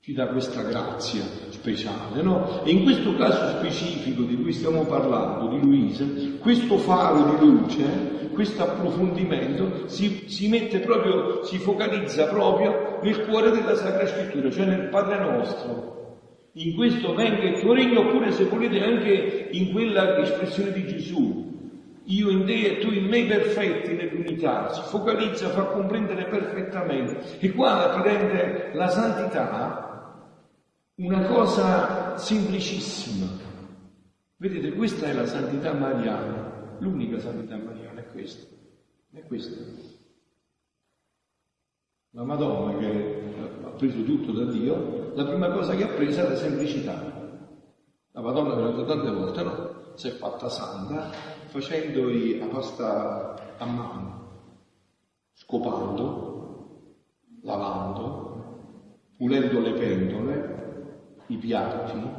Ci 0.00 0.12
dà 0.12 0.26
questa 0.26 0.62
grazia 0.62 1.22
speciale, 1.48 2.20
no? 2.20 2.62
E 2.62 2.72
in 2.72 2.82
questo 2.82 3.16
caso 3.16 3.56
specifico 3.58 4.20
di 4.22 4.36
cui 4.36 4.52
stiamo 4.52 4.84
parlando, 4.84 5.48
di 5.48 5.60
Luisa, 5.62 6.04
questo 6.40 6.76
faro 6.76 7.30
di 7.30 7.46
luce, 7.46 8.28
questo 8.34 8.64
approfondimento 8.64 9.88
si, 9.88 10.24
si 10.26 10.48
mette 10.48 10.80
proprio, 10.80 11.42
si 11.44 11.56
focalizza 11.56 12.26
proprio 12.26 12.98
nel 13.02 13.24
cuore 13.24 13.50
della 13.50 13.74
Sacra 13.74 14.06
Scrittura, 14.06 14.50
cioè 14.50 14.66
nel 14.66 14.88
Padre 14.90 15.18
nostro, 15.18 15.94
in 16.52 16.74
questo 16.74 17.14
venga 17.14 17.44
il 17.44 17.60
tuo 17.60 17.72
regno, 17.72 18.00
oppure 18.00 18.30
se 18.30 18.44
volete 18.44 18.84
anche 18.84 19.48
in 19.52 19.72
quella 19.72 20.18
espressione 20.18 20.70
di 20.72 20.86
Gesù, 20.86 21.53
io 22.06 22.28
in 22.28 22.44
te 22.44 22.76
e 22.76 22.78
tu 22.80 22.90
in 22.90 23.06
me 23.06 23.24
perfetti 23.24 23.94
nell'unità, 23.94 24.72
si 24.72 24.82
focalizza, 24.82 25.48
fa 25.50 25.64
comprendere 25.64 26.26
perfettamente. 26.26 27.38
E 27.38 27.52
qua 27.52 27.94
ti 27.94 28.08
rende 28.08 28.70
la 28.74 28.88
santità 28.88 29.84
una 30.96 31.26
cosa 31.26 32.16
semplicissima. 32.16 33.26
Vedete, 34.36 34.72
questa 34.74 35.06
è 35.06 35.12
la 35.12 35.26
santità 35.26 35.72
mariana, 35.72 36.76
l'unica 36.78 37.18
santità 37.18 37.56
mariana 37.56 38.00
è 38.00 38.10
questa, 38.10 38.46
è 39.12 39.22
questa. 39.22 39.62
La 42.10 42.22
Madonna 42.22 42.76
che 42.78 43.22
ha 43.64 43.70
preso 43.70 44.02
tutto 44.02 44.32
da 44.32 44.44
Dio, 44.44 45.12
la 45.14 45.24
prima 45.24 45.50
cosa 45.50 45.74
che 45.74 45.84
ha 45.84 45.88
preso 45.88 46.20
è 46.20 46.28
la 46.28 46.36
semplicità. 46.36 47.12
La 48.12 48.20
Madonna, 48.20 48.54
ve 48.54 48.62
l'ho 48.62 48.70
detto 48.70 48.84
tante 48.84 49.10
volte, 49.10 49.42
no? 49.42 49.82
Si 49.94 50.08
è 50.08 50.10
fatta 50.12 50.48
santa 50.48 51.33
facendo 51.54 52.10
la 52.10 52.46
pasta 52.46 53.56
a 53.58 53.64
mano, 53.64 54.58
scopando, 55.34 56.96
lavando, 57.42 58.96
pulendo 59.16 59.60
le 59.60 59.72
pentole, 59.74 61.14
i 61.28 61.36
piatti, 61.36 62.10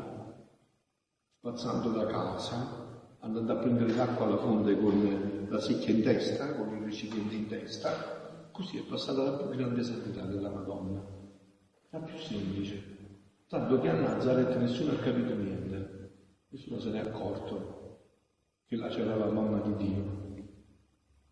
spazzando 1.38 1.94
la 1.98 2.06
casa, 2.06 3.18
andando 3.20 3.52
a 3.52 3.58
prendere 3.58 3.94
l'acqua 3.94 4.26
alla 4.26 4.38
fonte 4.38 4.80
con 4.80 5.48
la 5.50 5.60
secchia 5.60 5.94
in 5.94 6.02
testa, 6.02 6.56
con 6.56 6.74
il 6.74 6.84
recipiente 6.86 7.36
in 7.36 7.48
testa. 7.48 8.48
Così 8.54 8.78
è 8.78 8.84
passata 8.84 9.22
la 9.22 9.36
più 9.36 9.50
grande 9.50 9.84
santità 9.84 10.22
della 10.22 10.50
Madonna, 10.50 11.04
la 11.90 12.00
più 12.00 12.18
semplice. 12.20 13.20
Tanto 13.50 13.82
che 13.82 13.90
a 13.90 14.00
Nazareth 14.00 14.56
nessuno 14.56 14.94
ha 14.94 15.04
capito 15.04 15.36
niente, 15.36 16.14
nessuno 16.48 16.80
se 16.80 16.90
n'è 16.90 17.00
accorto 17.00 17.75
che 18.68 18.76
là 18.78 18.88
c'era 18.88 19.16
la 19.16 19.30
mamma 19.30 19.60
di 19.60 19.76
Dio. 19.76 20.24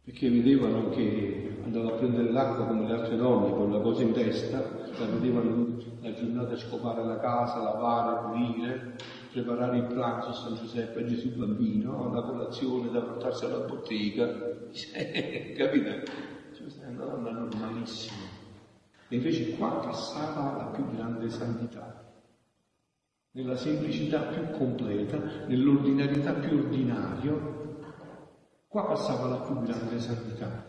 Perché 0.04 0.30
vedevano 0.30 0.89
che 0.89 1.58
andava 1.63 1.93
a 1.93 1.98
prendere 1.98 2.32
l'acqua 2.32 2.65
come 2.65 2.86
le 2.86 2.93
altre 2.93 3.15
donne 3.15 3.52
con 3.52 3.72
la 3.72 3.80
cosa 3.80 4.04
in 4.04 4.12
testa, 4.12 4.60
la 4.60 5.06
vedevano 5.06 5.78
la 6.02 6.13
giornata 6.13 6.56
scopare 6.58 7.04
la 7.04 7.19
casa, 7.19 7.63
lavare, 7.63 8.28
pulire, 8.28 8.96
preparare 9.32 9.78
il 9.78 9.86
pranzo 9.86 10.30
a 10.30 10.34
San 10.34 10.56
Giuseppe 10.56 11.00
a 11.00 11.06
Gesù 11.06 11.36
bambino, 11.36 12.13
la 12.13 12.22
colazione 12.22 12.91
da 12.91 13.02
portarsi 13.02 13.46
alla 13.46 13.65
bottega. 13.65 14.28
Capite? 15.58 16.04
Cioè, 16.54 16.88
una 16.88 17.06
donna 17.06 17.32
normalissima. 17.32 18.41
E 19.08 19.15
invece 19.15 19.56
qua 19.56 19.80
passava 19.80 20.58
la 20.58 20.65
più 20.65 20.86
grande 20.93 21.30
santità 21.30 22.03
nella 23.34 23.56
semplicità 23.56 24.19
più 24.19 24.52
completa, 24.52 25.17
nell'ordinarietà 25.48 26.34
più 26.34 26.58
ordinario, 26.58 27.82
qua 28.67 28.86
passava 28.86 29.28
la 29.28 29.38
più 29.38 29.60
grande 29.62 30.00
santità. 30.00 30.65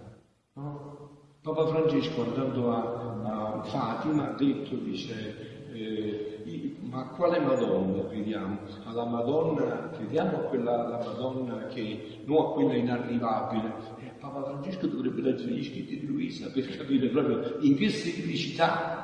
No? 0.55 0.95
Papa 1.43 1.67
Francesco 1.67 2.23
andando 2.23 2.73
a, 2.73 3.59
a, 3.59 3.63
Fatima 3.65 4.31
ha 4.31 4.35
detto, 4.35 4.77
dice, 4.77 5.67
eh, 5.75 6.77
ma 6.81 7.09
quale 7.09 7.39
Madonna 7.39 8.07
crediamo? 8.07 8.61
Alla 8.85 9.05
Madonna, 9.05 9.91
crediamo 9.91 10.39
a 10.39 10.41
quella 10.45 11.03
Madonna 11.05 11.67
che, 11.67 12.23
non 12.25 12.47
a 12.47 12.51
quella 12.53 12.77
inarrivabile. 12.77 13.75
Eh, 13.99 14.13
Papa 14.19 14.43
Francesco 14.43 14.87
dovrebbe 14.87 15.21
leggere 15.21 15.53
gli 15.53 15.65
scritti 15.65 16.01
di 16.01 16.07
Luisa 16.07 16.51
per 16.51 16.67
capire 16.79 17.09
proprio 17.09 17.59
in 17.61 17.77
che 17.77 17.91
semplicità 17.91 19.04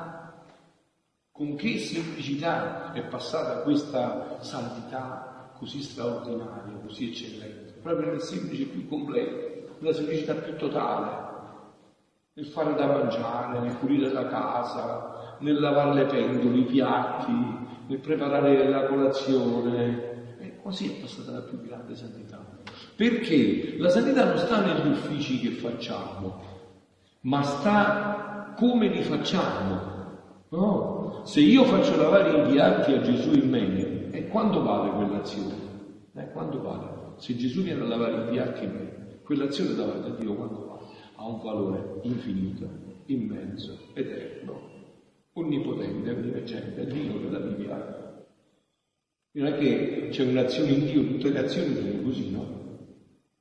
con 1.31 1.55
che 1.55 1.79
semplicità 1.79 2.91
è 2.93 3.03
passata 3.03 3.61
questa 3.61 4.37
santità 4.41 5.51
così 5.57 5.81
straordinaria, 5.81 6.77
così 6.83 7.09
eccellente, 7.09 7.79
proprio 7.81 8.11
nel 8.11 8.21
semplice 8.21 8.65
più 8.65 8.87
completo, 8.87 9.75
nella 9.79 9.93
semplicità 9.93 10.33
più 10.33 10.55
totale, 10.57 11.29
nel 12.33 12.45
fare 12.47 12.73
da 12.75 12.85
mangiare, 12.87 13.59
nel 13.59 13.75
pulire 13.75 14.11
la 14.11 14.27
casa, 14.27 15.35
nel 15.39 15.59
lavare 15.59 15.93
le 15.93 16.05
pendole, 16.05 16.57
i 16.57 16.65
piatti, 16.65 17.31
nel 17.87 17.99
preparare 17.99 18.69
la 18.69 18.85
colazione. 18.85 20.09
E 20.39 20.57
così 20.61 20.95
è 20.95 21.01
passata 21.01 21.31
la 21.31 21.41
più 21.41 21.61
grande 21.61 21.95
santità. 21.95 22.39
Perché 22.95 23.75
la 23.77 23.89
santità 23.89 24.25
non 24.25 24.37
sta 24.37 24.61
negli 24.61 24.91
uffici 24.91 25.39
che 25.39 25.51
facciamo, 25.51 26.41
ma 27.21 27.43
sta 27.43 28.53
come 28.57 28.87
li 28.87 29.03
facciamo. 29.03 29.89
No, 30.49 30.90
se 31.23 31.39
io 31.39 31.63
faccio 31.65 31.95
lavare 31.95 32.37
i 32.37 32.51
piatti 32.51 32.93
a 32.93 33.01
Gesù 33.01 33.33
in 33.33 33.49
me, 33.49 34.11
e 34.11 34.27
quando 34.27 34.61
vale 34.63 34.91
quell'azione? 34.91 35.55
Eh, 36.13 36.31
quando 36.31 36.61
vale? 36.61 37.13
Se 37.17 37.35
Gesù 37.35 37.61
viene 37.61 37.81
a 37.81 37.87
lavare 37.87 38.25
i 38.25 38.31
piatti 38.31 38.63
in 38.65 38.71
me, 38.71 39.19
quell'azione 39.23 39.75
davanti 39.75 40.09
a 40.09 40.13
Dio 40.15 40.35
quando 40.35 40.65
vale? 40.65 40.85
Ha 41.15 41.27
un 41.27 41.41
valore 41.41 41.99
infinito, 42.03 42.67
immenso, 43.05 43.77
eterno, 43.93 44.59
onnipotente, 45.33 46.09
onniveggente, 46.09 46.81
è 46.81 46.85
Dio 46.85 47.19
della 47.19 47.39
Bibbia. 47.39 48.25
Non 49.33 49.45
è 49.45 49.57
che 49.57 50.07
c'è 50.09 50.25
un'azione 50.25 50.71
in 50.71 50.85
Dio, 50.85 51.07
tutte 51.07 51.29
le 51.29 51.39
azioni 51.39 51.75
sono 51.75 52.01
così, 52.03 52.31
no? 52.31 52.59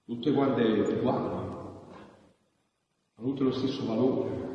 Tutte 0.05 0.33
quante 0.33 0.63
uguali, 0.63 1.39
hanno 3.17 3.29
tutte 3.29 3.45
lo 3.45 3.53
stesso 3.53 3.85
valore. 3.87 4.50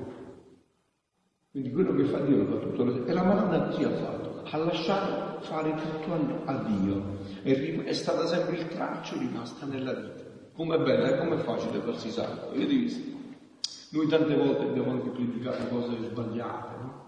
Quindi 1.56 1.72
quello 1.72 1.96
che 1.96 2.04
fa 2.04 2.20
Dio 2.20 2.44
lo 2.44 2.46
fa 2.48 2.66
tutto. 2.66 3.06
E 3.06 3.14
la 3.14 3.24
Madonna 3.24 3.68
così 3.68 3.86
ha 3.86 3.90
fatto, 3.90 4.44
ha 4.44 4.58
lasciato 4.58 5.40
fare 5.40 5.74
tutto 5.74 6.44
a, 6.44 6.54
Dio. 6.66 7.18
È, 7.44 7.84
è, 7.86 7.94
stata 7.94 8.26
sempre 8.26 8.58
il 8.58 8.68
traccio 8.68 9.18
rimasta 9.18 9.66
nella 9.66 9.94
vita. 9.94 10.24
Com'è 10.52 10.78
bella 10.80 11.16
e 11.16 11.18
com'è 11.18 11.38
facile 11.38 11.80
farsi. 11.80 12.20
Avete 12.20 12.66
visto? 12.66 13.18
Noi 13.92 14.06
tante 14.10 14.36
volte 14.36 14.64
abbiamo 14.64 14.92
anche 14.92 15.10
predicato 15.12 15.66
cose 15.68 15.96
sbagliate, 16.10 16.84
no? 16.84 17.06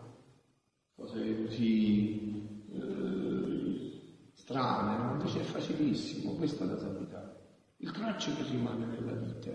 Cose 0.95 1.43
così 1.43 2.63
eh, 2.71 4.29
strane, 4.33 4.97
no? 4.97 5.11
Invece 5.11 5.41
è 5.41 5.43
facilissimo, 5.43 6.35
questa 6.35 6.63
è 6.63 6.67
la 6.67 6.77
santità. 6.77 7.35
Il 7.79 7.91
traccio 7.91 8.33
che 8.33 8.43
rimane 8.49 8.85
nella 8.85 9.11
vita. 9.11 9.51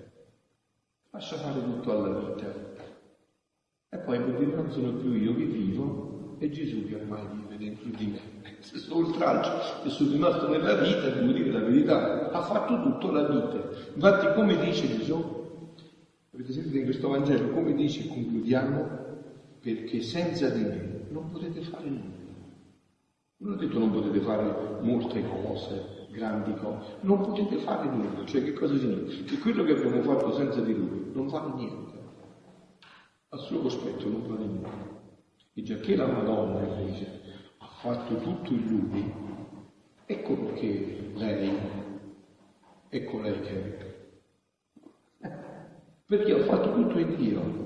Lascia 1.13 1.37
fare 1.37 1.65
tutto 1.65 1.93
alla 1.93 2.19
vita. 2.19 2.72
E 3.95 3.99
poi 3.99 4.19
vuol 4.21 4.39
dire 4.39 4.55
non 4.55 4.71
sono 4.71 4.95
più 4.95 5.13
io 5.13 5.37
che 5.37 5.45
vivo, 5.45 6.37
è 6.39 6.49
Gesù 6.49 6.87
che 6.87 6.95
ormai 6.95 7.27
vive 7.31 7.59
dentro 7.59 7.91
di 7.91 8.07
me. 8.07 8.21
Se 8.61 8.79
sono 8.79 9.05
oltraggio 9.05 9.85
e 9.85 9.91
sono 9.91 10.13
rimasto 10.13 10.49
nella 10.49 10.77
vita, 10.77 11.11
devo 11.11 11.31
dire 11.31 11.51
la 11.51 11.61
verità, 11.61 12.31
ha 12.31 12.41
fatto 12.41 12.81
tutto 12.81 13.11
la 13.11 13.29
vita. 13.29 13.61
Infatti 13.93 14.33
come 14.33 14.57
dice 14.57 14.97
Gesù, 14.97 15.23
avete 16.33 16.53
sentito 16.53 16.79
in 16.79 16.85
questo 16.85 17.09
Vangelo, 17.11 17.51
come 17.51 17.75
dice, 17.75 18.09
concludiamo, 18.09 18.89
perché 19.61 20.01
senza 20.01 20.49
di 20.49 20.63
me 20.63 21.01
non 21.11 21.31
potete 21.31 21.61
fare 21.61 21.85
nulla. 21.85 22.21
Non 23.43 23.53
ho 23.53 23.57
detto 23.57 23.79
non 23.79 23.91
potete 23.91 24.21
fare 24.21 24.79
molte 24.81 25.23
cose, 25.29 26.07
grandi 26.11 26.55
cose, 26.55 26.97
non 27.01 27.21
potete 27.21 27.59
fare 27.59 27.91
nulla. 27.91 28.25
Cioè 28.25 28.43
che 28.43 28.55
cosa 28.55 28.75
significa? 28.75 29.25
Che 29.29 29.39
quello 29.39 29.65
che 29.65 29.73
abbiamo 29.73 30.01
fatto 30.01 30.33
senza 30.33 30.63
di 30.63 30.75
lui 30.75 31.11
non 31.13 31.27
vale 31.27 31.53
niente 31.57 31.82
al 33.35 33.40
suo 33.40 33.61
cospetto 33.61 34.09
non 34.11 34.27
vale 34.27 34.45
nulla. 34.45 35.01
E 35.55 35.62
già 35.62 35.77
che 35.77 35.97
la 35.97 36.07
Madonna 36.07 36.61
invece 36.61 37.21
ha 37.59 37.66
fatto 37.66 38.16
tutto 38.16 38.53
in 38.53 38.66
lui, 38.66 39.12
ecco 40.05 40.35
perché 40.35 41.12
lei, 41.14 41.51
ecco 42.90 43.21
lei 43.21 43.40
che 43.40 43.79
è. 43.79 45.31
Perché 46.05 46.33
ha 46.33 46.45
fatto 46.45 46.75
tutto 46.75 46.99
in 46.99 47.16
Dio. 47.16 47.61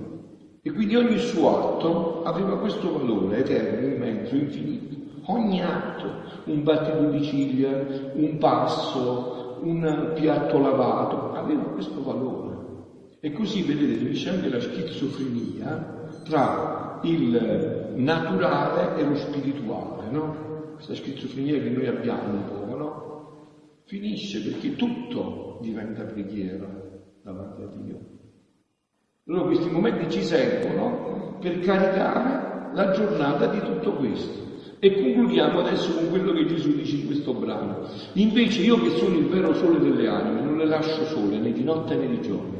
E 0.62 0.70
quindi 0.70 0.94
ogni 0.94 1.18
suo 1.18 1.48
atto 1.48 2.22
aveva 2.22 2.58
questo 2.58 2.92
valore 2.92 3.38
eterno, 3.38 3.88
immenso, 3.88 4.36
infinito. 4.36 4.94
Ogni 5.32 5.62
atto, 5.62 6.06
un 6.44 6.62
battito 6.62 7.10
di 7.10 7.24
ciglia, 7.24 8.12
un 8.14 8.38
passo, 8.38 9.58
un 9.62 10.12
piatto 10.14 10.58
lavato, 10.60 11.32
aveva 11.32 11.62
questo 11.62 12.04
valore. 12.04 12.55
E 13.26 13.32
così 13.32 13.62
vedete 13.62 13.94
finisce 13.94 14.30
anche 14.30 14.48
la 14.48 14.60
schizofrenia 14.60 16.20
tra 16.22 17.00
il 17.02 17.94
naturale 17.96 19.00
e 19.00 19.04
lo 19.04 19.16
spirituale, 19.16 20.08
no? 20.10 20.74
Questa 20.74 20.94
schizofrenia 20.94 21.58
che 21.58 21.70
noi 21.70 21.88
abbiamo 21.88 22.30
un 22.30 22.44
po', 22.44 22.76
no? 22.76 23.82
Finisce 23.86 24.42
perché 24.42 24.76
tutto 24.76 25.58
diventa 25.60 26.04
preghiera 26.04 26.68
davanti 27.20 27.62
a 27.62 27.66
Dio. 27.66 27.98
Allora 29.26 29.46
questi 29.46 29.70
momenti 29.70 30.08
ci 30.08 30.22
servono 30.22 31.38
per 31.40 31.58
caricare 31.58 32.74
la 32.74 32.92
giornata 32.92 33.48
di 33.48 33.58
tutto 33.58 33.94
questo. 33.94 34.44
E 34.78 35.02
concludiamo 35.02 35.58
adesso 35.58 35.92
con 35.94 36.10
quello 36.10 36.32
che 36.32 36.46
Gesù 36.46 36.76
dice 36.76 36.94
in 36.94 37.06
questo 37.06 37.34
brano. 37.34 37.88
Invece 38.12 38.62
io 38.62 38.80
che 38.80 38.90
sono 38.90 39.16
il 39.16 39.26
vero 39.26 39.52
sole 39.54 39.80
delle 39.80 40.06
anime, 40.06 40.42
non 40.42 40.58
le 40.58 40.66
lascio 40.66 41.04
sole 41.06 41.40
né 41.40 41.50
di 41.50 41.64
notte 41.64 41.96
né 41.96 42.06
di 42.06 42.20
giorno 42.20 42.55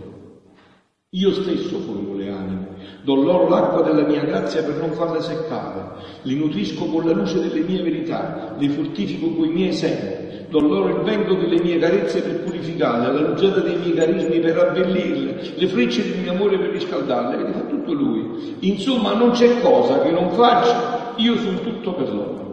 io 1.17 1.33
stesso 1.33 1.79
formo 1.79 2.15
le 2.15 2.29
anime 2.29 2.67
Do 3.03 3.15
loro 3.15 3.49
l'acqua 3.49 3.81
della 3.83 4.07
mia 4.07 4.23
grazia 4.25 4.63
per 4.65 4.75
non 4.75 4.91
farle 4.93 5.21
seccare. 5.21 6.03
Li 6.23 6.35
nutrisco 6.35 6.87
con 6.87 7.07
la 7.07 7.13
luce 7.13 7.41
delle 7.41 7.61
mie 7.61 7.81
verità. 7.81 8.55
Li 8.59 8.69
fortifico 8.69 9.33
con 9.33 9.45
i 9.47 9.53
miei 9.53 9.73
semi. 9.73 10.45
Do 10.49 10.59
loro 10.61 10.89
il 10.89 11.05
vento 11.05 11.35
delle 11.35 11.63
mie 11.63 11.79
carezze 11.79 12.21
per 12.21 12.41
purificarle, 12.41 13.13
la 13.13 13.29
rugiada 13.29 13.61
dei 13.61 13.77
miei 13.77 13.95
carismi 13.95 14.41
per 14.41 14.59
abbellirle, 14.59 15.53
le 15.55 15.67
frecce 15.69 16.03
del 16.03 16.21
mio 16.21 16.33
amore 16.33 16.59
per 16.59 16.71
riscaldarle. 16.71 17.37
Vedi, 17.37 17.53
fa 17.53 17.65
tutto 17.65 17.93
lui. 17.93 18.57
Insomma, 18.61 19.15
non 19.15 19.31
c'è 19.31 19.61
cosa 19.61 20.01
che 20.01 20.11
non 20.11 20.33
faccia. 20.33 21.15
Io 21.17 21.37
sono 21.37 21.61
tutto 21.61 21.95
per 21.95 22.13
loro 22.13 22.45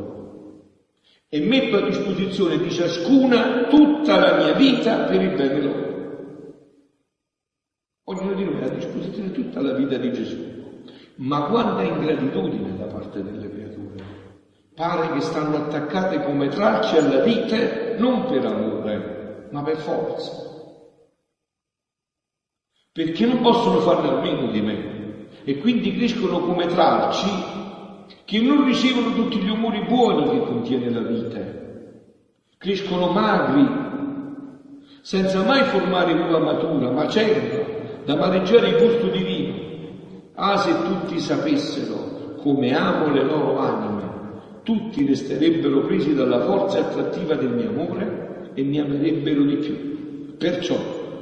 e 1.29 1.39
metto 1.39 1.77
a 1.77 1.81
disposizione 1.81 2.59
di 2.59 2.69
ciascuna 2.69 3.65
tutta 3.67 4.19
la 4.19 4.35
mia 4.37 4.53
vita 4.53 4.97
per 5.05 5.19
il 5.19 5.33
bene 5.33 5.61
loro. 5.61 5.92
Ognuno 8.05 8.33
di 8.33 8.43
noi 8.43 8.61
ha 8.61 8.65
a 8.65 8.69
disposizione 8.69 9.31
tutta 9.31 9.61
la 9.61 9.71
vita 9.71 9.97
di 9.97 10.11
Gesù, 10.11 10.41
ma 11.15 11.43
quanta 11.43 11.83
ingratitudine 11.83 12.75
da 12.75 12.87
parte 12.87 13.23
delle 13.23 13.49
creature. 13.49 14.03
Pare 14.75 15.13
che 15.13 15.21
stanno 15.21 15.55
attaccate 15.55 16.21
come 16.21 16.49
tracce 16.49 16.97
alla 16.97 17.19
vita 17.19 17.93
non 17.95 18.25
per 18.25 18.43
amore, 18.45 19.47
ma 19.51 19.63
per 19.63 19.77
forza. 19.77 20.31
Perché 22.91 23.25
non 23.25 23.39
possono 23.39 23.79
farne 23.79 24.09
a 24.09 24.19
meno 24.19 24.47
di 24.47 24.61
me 24.61 24.91
e 25.45 25.55
quindi 25.57 25.93
crescono 25.93 26.41
come 26.41 26.67
tralci 26.67 27.29
che 28.25 28.41
non 28.41 28.65
ricevono 28.65 29.13
tutti 29.13 29.39
gli 29.41 29.49
umori 29.49 29.81
buoni 29.85 30.27
che 30.27 30.41
contiene 30.41 30.89
la 30.89 31.03
vita, 31.03 31.41
crescono 32.57 33.07
magri, 33.07 33.65
senza 35.01 35.41
mai 35.43 35.63
formare 35.63 36.11
uva 36.13 36.39
matura, 36.39 36.89
ma 36.89 37.07
certo, 37.07 37.72
da 38.05 38.15
maneggiare 38.15 38.69
il 38.69 38.77
gusto 38.77 39.07
divino. 39.07 39.53
Ah, 40.35 40.57
se 40.57 40.73
tutti 40.83 41.19
sapessero 41.19 42.35
come 42.37 42.75
amo 42.75 43.13
le 43.13 43.23
loro 43.23 43.59
anime, 43.59 44.03
tutti 44.63 45.05
resterebbero 45.05 45.81
presi 45.81 46.13
dalla 46.13 46.41
forza 46.41 46.79
attrattiva 46.79 47.35
del 47.35 47.49
mio 47.49 47.69
amore 47.69 48.51
e 48.53 48.63
mi 48.63 48.79
amerebbero 48.79 49.43
di 49.43 49.55
più. 49.55 50.35
Perciò 50.37 50.75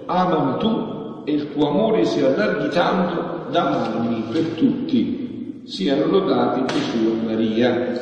amami 0.06 0.60
tu 0.60 1.24
e 1.26 1.34
il 1.34 1.52
tuo 1.52 1.70
amore 1.70 2.06
si 2.06 2.22
allarghi 2.22 2.70
tanto 2.70 3.50
da 3.52 3.68
amarmi 3.68 4.24
per 4.32 4.44
tutti 4.56 5.62
siano 5.66 6.06
lodati 6.08 6.74
Gesù 6.74 7.08
e 7.08 7.26
Maria. 7.26 8.00